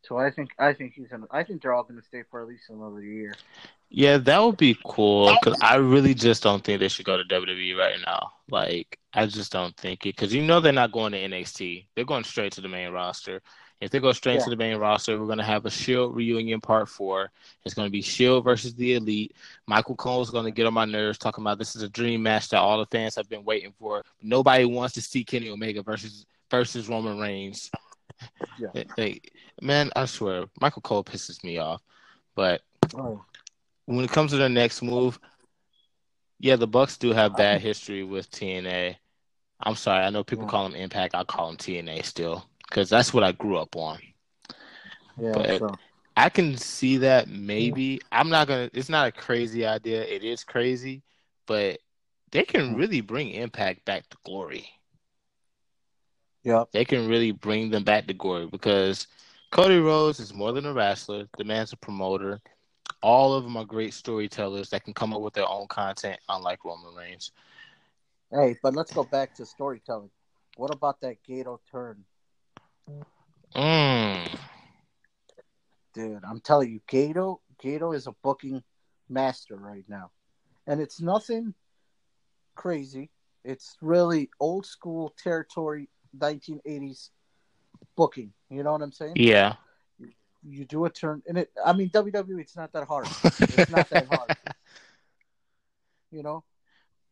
[0.09, 1.26] So I think I think he's gonna.
[1.30, 3.34] I think they're all gonna stay for at least another year.
[3.90, 7.24] Yeah, that would be cool because I really just don't think they should go to
[7.24, 8.32] WWE right now.
[8.50, 11.86] Like, I just don't think it because you know they're not going to NXT.
[11.94, 13.40] They're going straight to the main roster.
[13.80, 14.44] If they go straight Yeah.
[14.44, 17.30] to the main roster, we're going to have a Shield reunion part four.
[17.64, 19.36] It's going to be Shield versus the Elite.
[19.66, 22.48] Michael Cole's going to get on my nerves talking about this is a dream match
[22.48, 24.02] that all the fans have been waiting for.
[24.20, 27.70] Nobody wants to see Kenny Omega versus versus Roman Reigns.
[28.59, 28.85] Yeah.
[28.97, 31.83] Like, man, I swear, Michael Cole pisses me off.
[32.35, 32.62] But
[32.95, 33.25] Oh.
[33.87, 35.19] when it comes to their next move,
[36.39, 38.97] yeah, the Bucks do have bad um, history with TNA.
[39.61, 40.51] I'm sorry, I know people Yeah.
[40.51, 41.14] call them Impact.
[41.14, 43.99] I call them TNA still because that's what I grew up on.
[45.21, 45.33] Yeah.
[45.33, 45.75] But- so.
[46.16, 48.01] I can see that maybe.
[48.11, 48.69] I'm not gonna.
[48.73, 50.03] It's not a crazy idea.
[50.03, 51.05] It is crazy,
[51.47, 51.79] but
[52.33, 54.69] they can really bring Impact back to glory.
[56.49, 56.64] Yeah.
[56.72, 59.07] They can really bring them back to glory because
[59.51, 61.28] Cody Rhodes is more than a wrestler.
[61.36, 62.40] The man's a promoter.
[63.03, 66.64] All of them are great storytellers that can come up with their own content, unlike
[66.64, 67.32] Roman Reigns.
[68.32, 70.09] Hey, but let's go back to storytelling.
[70.57, 72.03] What about that Gedo turn?
[73.55, 74.38] Mm.
[75.92, 78.62] Dude, I'm telling you, Gedo Gedo is a booking
[79.11, 80.12] master right now.
[80.66, 81.53] And it's nothing
[82.55, 83.11] crazy.
[83.44, 87.11] It's really old school territory 1980s
[87.96, 88.32] booking.
[88.50, 89.14] You know what I'm saying?
[89.16, 89.54] Yeah.
[90.48, 93.06] You do a turn and it I mean WWE it's not that hard.
[93.24, 94.36] It's not that hard.
[96.11, 96.44] You know?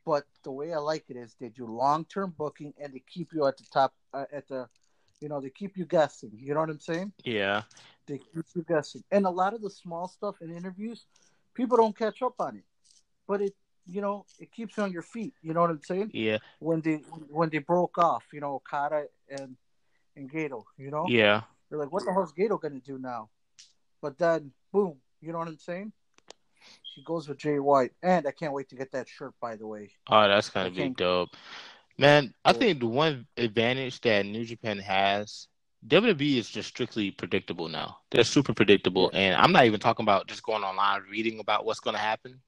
[0.04, 3.46] But the way I like it is they do long-term booking and they keep you
[3.46, 4.68] at the top uh, at the
[5.20, 6.30] you know, they keep you guessing.
[6.38, 7.12] You know what I'm saying?
[7.24, 7.62] yeah.
[8.06, 9.02] They keep you guessing.
[9.10, 11.06] And a lot of the small stuff in interviews,
[11.54, 12.64] people don't catch up on it.
[13.26, 13.54] But it,
[13.86, 15.34] you know, it keeps you on your feet.
[15.42, 16.10] You know what I'm saying?
[16.12, 16.38] Yeah.
[16.58, 16.96] When they
[17.30, 19.56] when they broke off, you know, Okada and
[20.16, 21.42] and Gedo, you know, Yeah.
[21.68, 23.28] they're like, what the hell's Gedo gonna do now?
[24.00, 25.92] But then, boom, you know what I'm saying?
[26.94, 29.34] She goes with Jay White, and I can't wait to get that shirt.
[29.40, 31.30] By the way, Oh, that's gonna I be think- dope.
[31.98, 35.48] Man, I think the one advantage that New Japan has,
[35.86, 37.98] WWE is just strictly predictable now.
[38.10, 41.80] They're super predictable, and I'm not even talking about just going online reading about what's
[41.80, 42.40] gonna happen.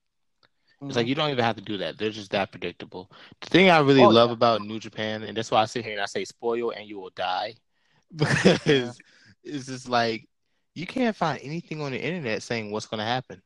[0.82, 1.98] It's like you don't even have to do that.
[1.98, 3.10] They're just that predictable.
[3.40, 4.34] The thing I really Oh, love yeah.
[4.34, 6.98] about New Japan, and that's why I sit here and I say spoil and you
[7.00, 7.54] will die,
[8.14, 8.98] because
[9.42, 10.28] it's just like
[10.74, 13.42] you can't find anything on the internet saying what's going to happen.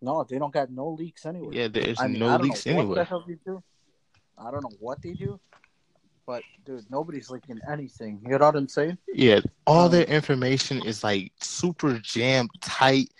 [0.00, 1.52] No, they don't got no leaks anywhere.
[1.52, 3.06] Yeah, there's I mean, no leaks anywhere.
[3.44, 3.62] do.
[4.38, 5.38] I don't know what they do,
[6.26, 8.20] but dude, nobody's leaking anything.
[8.24, 8.96] You know what I'm saying?
[9.12, 13.10] Yeah, all Um, their information is like super jam tight.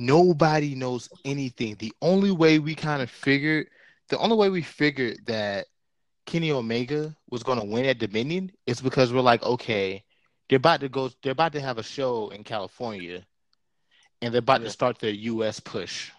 [0.00, 1.76] Nobody knows anything.
[1.78, 3.68] The only way we kind of figured,
[4.08, 5.66] the only way we figured that
[6.24, 10.02] Kenny Omega was going to win at Dominion is because we're like, okay,
[10.48, 13.26] they're about to go, they're about to have a show in California,
[14.22, 14.68] and they're about Yeah.
[14.68, 15.60] to start their U.S.
[15.60, 16.10] push.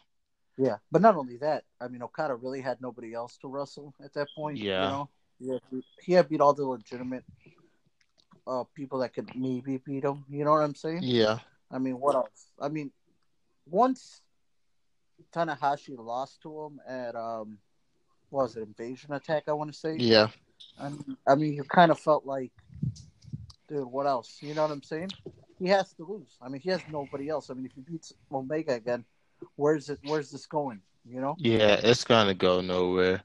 [0.58, 1.64] Yeah, but not only that.
[1.80, 4.58] I mean, Okada really had nobody else to wrestle at that point.
[4.58, 4.84] Yeah.
[4.84, 5.10] you know,
[5.40, 7.24] he had, beat- he had beat all the legitimate
[8.46, 10.24] uh people that could maybe beat him.
[10.30, 11.00] You know what I'm saying?
[11.02, 11.40] Yeah,
[11.72, 12.48] I mean, what else?
[12.60, 12.92] I mean,
[13.72, 14.22] once
[15.34, 17.58] Tanahashi lost to him at um,
[18.30, 19.44] what was it Invasion Attack?
[19.48, 19.96] I want to say.
[19.98, 20.28] yeah,
[20.80, 22.52] I mean, I mean, you kind of felt like,
[23.68, 24.38] dude, what else?
[24.42, 25.12] You know what I'm saying?
[25.60, 26.38] He has to lose.
[26.42, 27.50] I mean, he has nobody else.
[27.50, 29.06] I mean, if he beats Omega again,
[29.56, 30.00] where's it?
[30.06, 30.82] Where's this going?
[31.06, 31.36] You know?
[31.40, 31.80] yeah.
[31.82, 33.24] It's gonna go nowhere.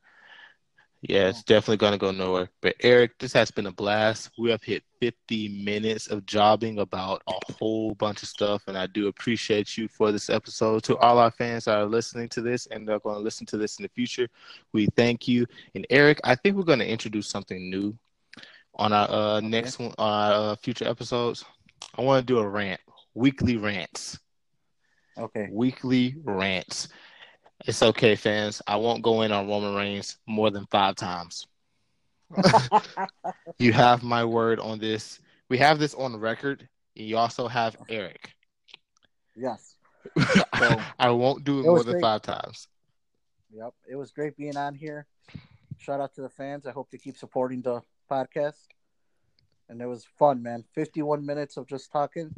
[1.09, 2.49] Yeah, it's definitely gonna go nowhere.
[2.63, 4.31] But Eric, this has been a blast.
[4.39, 8.87] We have hit 50 minutes of jobbing about a whole bunch of stuff, and I
[8.89, 10.83] do appreciate you for this episode.
[10.85, 13.57] To all our fans that are listening to this and they're going to listen to
[13.57, 14.27] this in the future,
[14.73, 15.47] we thank you.
[15.77, 17.97] And Eric, I think we're going to introduce something new
[18.75, 21.45] on our uh, next one, on our uh, future episodes.
[21.97, 22.81] I want to do a rant,
[23.15, 24.19] weekly rants,
[25.17, 25.49] Okay.
[25.53, 26.89] weekly rants.
[27.67, 28.63] It's okay, fans.
[28.67, 31.47] I won't go in on Roman Reigns more than five times.
[33.59, 35.21] You have my word on this.
[35.49, 36.69] We have this on record.
[36.95, 38.31] You also have Eric.
[39.37, 39.77] yes.
[40.99, 42.03] I won't do it It more than great.
[42.03, 42.69] five times.
[43.53, 43.73] Yep.
[43.91, 45.07] It was great being on here.
[45.79, 46.67] Shout out to the fans.
[46.67, 48.67] I hope they keep supporting the podcast.
[49.69, 50.65] And it was fun, man.
[50.75, 52.33] 51 minutes of just talking.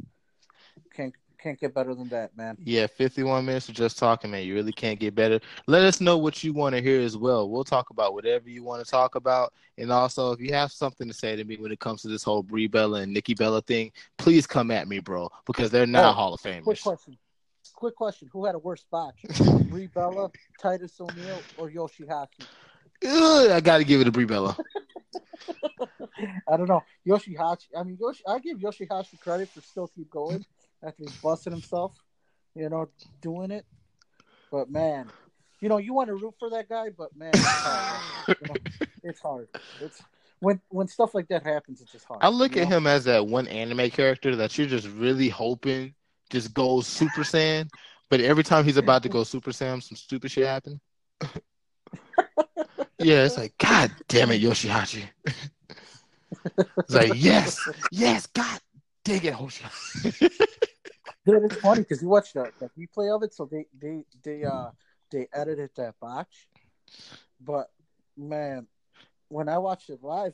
[0.95, 2.57] Can't can't get better than that, man.
[2.63, 4.43] Yeah, 51 minutes of just talking, man.
[4.43, 5.39] You really can't get better.
[5.67, 7.49] Let us know what you want to hear as well.
[7.49, 9.53] We'll talk about whatever you want to talk about.
[9.77, 12.23] And also, if you have something to say to me when it comes to this
[12.23, 16.09] whole Brie Bella and Nikki Bella thing, please come at me, bro, because they're not
[16.09, 16.63] Oh, Hall of Famers.
[16.63, 17.17] Quick question.
[17.73, 18.29] Quick question.
[18.33, 19.25] Who had a worse botch?
[19.69, 20.29] Brie Bella,
[20.61, 22.45] Titus O'Neil, or Yoshihashi?
[23.05, 24.57] Ugh, I got to give it to Brie Bella.
[26.47, 26.83] I don't know.
[27.07, 27.67] Yoshihashi.
[27.77, 28.23] I mean, Yoshi.
[28.27, 30.45] I give Yoshihashi credit for still keep going
[30.83, 31.95] after he's busting himself.
[32.55, 32.89] You know,
[33.21, 33.65] doing it.
[34.51, 35.09] But man,
[35.61, 38.01] you know, you want to root for that guy, but man, it's hard.
[38.27, 38.55] You know,
[39.03, 39.47] it's hard.
[39.81, 40.01] It's
[40.39, 42.19] when when stuff like that happens, it's just hard.
[42.23, 42.77] I look at know?
[42.77, 45.93] him as that one anime character that you're just really hoping
[46.29, 47.69] just goes Super Saiyan,
[48.09, 50.79] but every time he's about to go Super Saiyan, some stupid shit happen.
[52.99, 55.03] yeah, it's like God damn it, Yoshihashi.
[56.57, 57.59] it's like yes,
[57.91, 58.59] yes, God
[59.03, 60.45] dang it, Yoshihashi.
[61.29, 64.69] Dude, it's funny because you watch the replay of it, so they they they uh
[65.11, 66.47] they edited that botch.
[67.39, 67.69] But
[68.17, 68.67] man,
[69.27, 70.33] when I watched it live,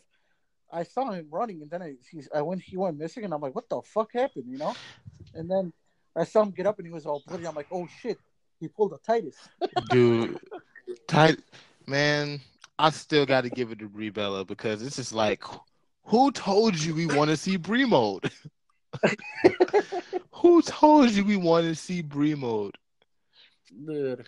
[0.72, 3.41] I saw him running, and then I he's, I went he went missing, and I'm
[3.41, 4.74] like, what the fuck happened, you know?
[5.34, 5.74] And then
[6.16, 7.46] I saw him get up, and he was all bloody.
[7.46, 8.18] I'm like, oh shit,
[8.60, 9.36] he pulled a Titus.
[9.89, 10.39] Dude,
[11.08, 11.39] tight
[11.88, 12.39] man.
[12.78, 15.43] I still got to give it to Brie Bella because it's just like,
[16.04, 18.30] who told you we want to see Brie mode?
[20.32, 22.76] who told you we want to see Brie mode?
[23.86, 24.26] Dude,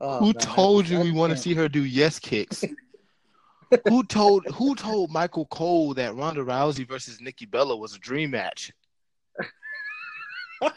[0.00, 2.64] Oh, who man, told you we want to see her do yes kicks?
[3.88, 8.30] who told who told Michael Cole that Ronda Rousey versus Nikki Bella was a dream
[8.30, 8.72] match?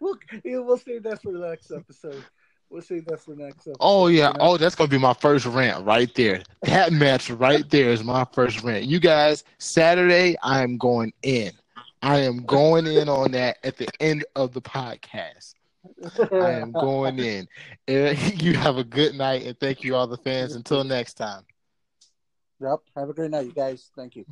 [0.00, 2.22] we'll, yeah, we'll save that for the next episode.
[2.70, 3.76] We'll save that for the next episode.
[3.80, 4.38] Oh yeah, you know?
[4.40, 6.42] oh that's gonna be my first rant right there.
[6.62, 8.84] That match right there is my first rant.
[8.84, 11.52] You guys, Saturday I am going in.
[12.02, 15.54] I am going in on that at the end of the podcast.
[16.32, 17.46] I am going in.
[17.86, 20.54] Eric, you have a good night and thank you all the fans.
[20.54, 21.42] Until next time.
[22.60, 22.80] Yep.
[22.96, 23.90] Have a great night, you guys.
[23.96, 24.24] Thank you.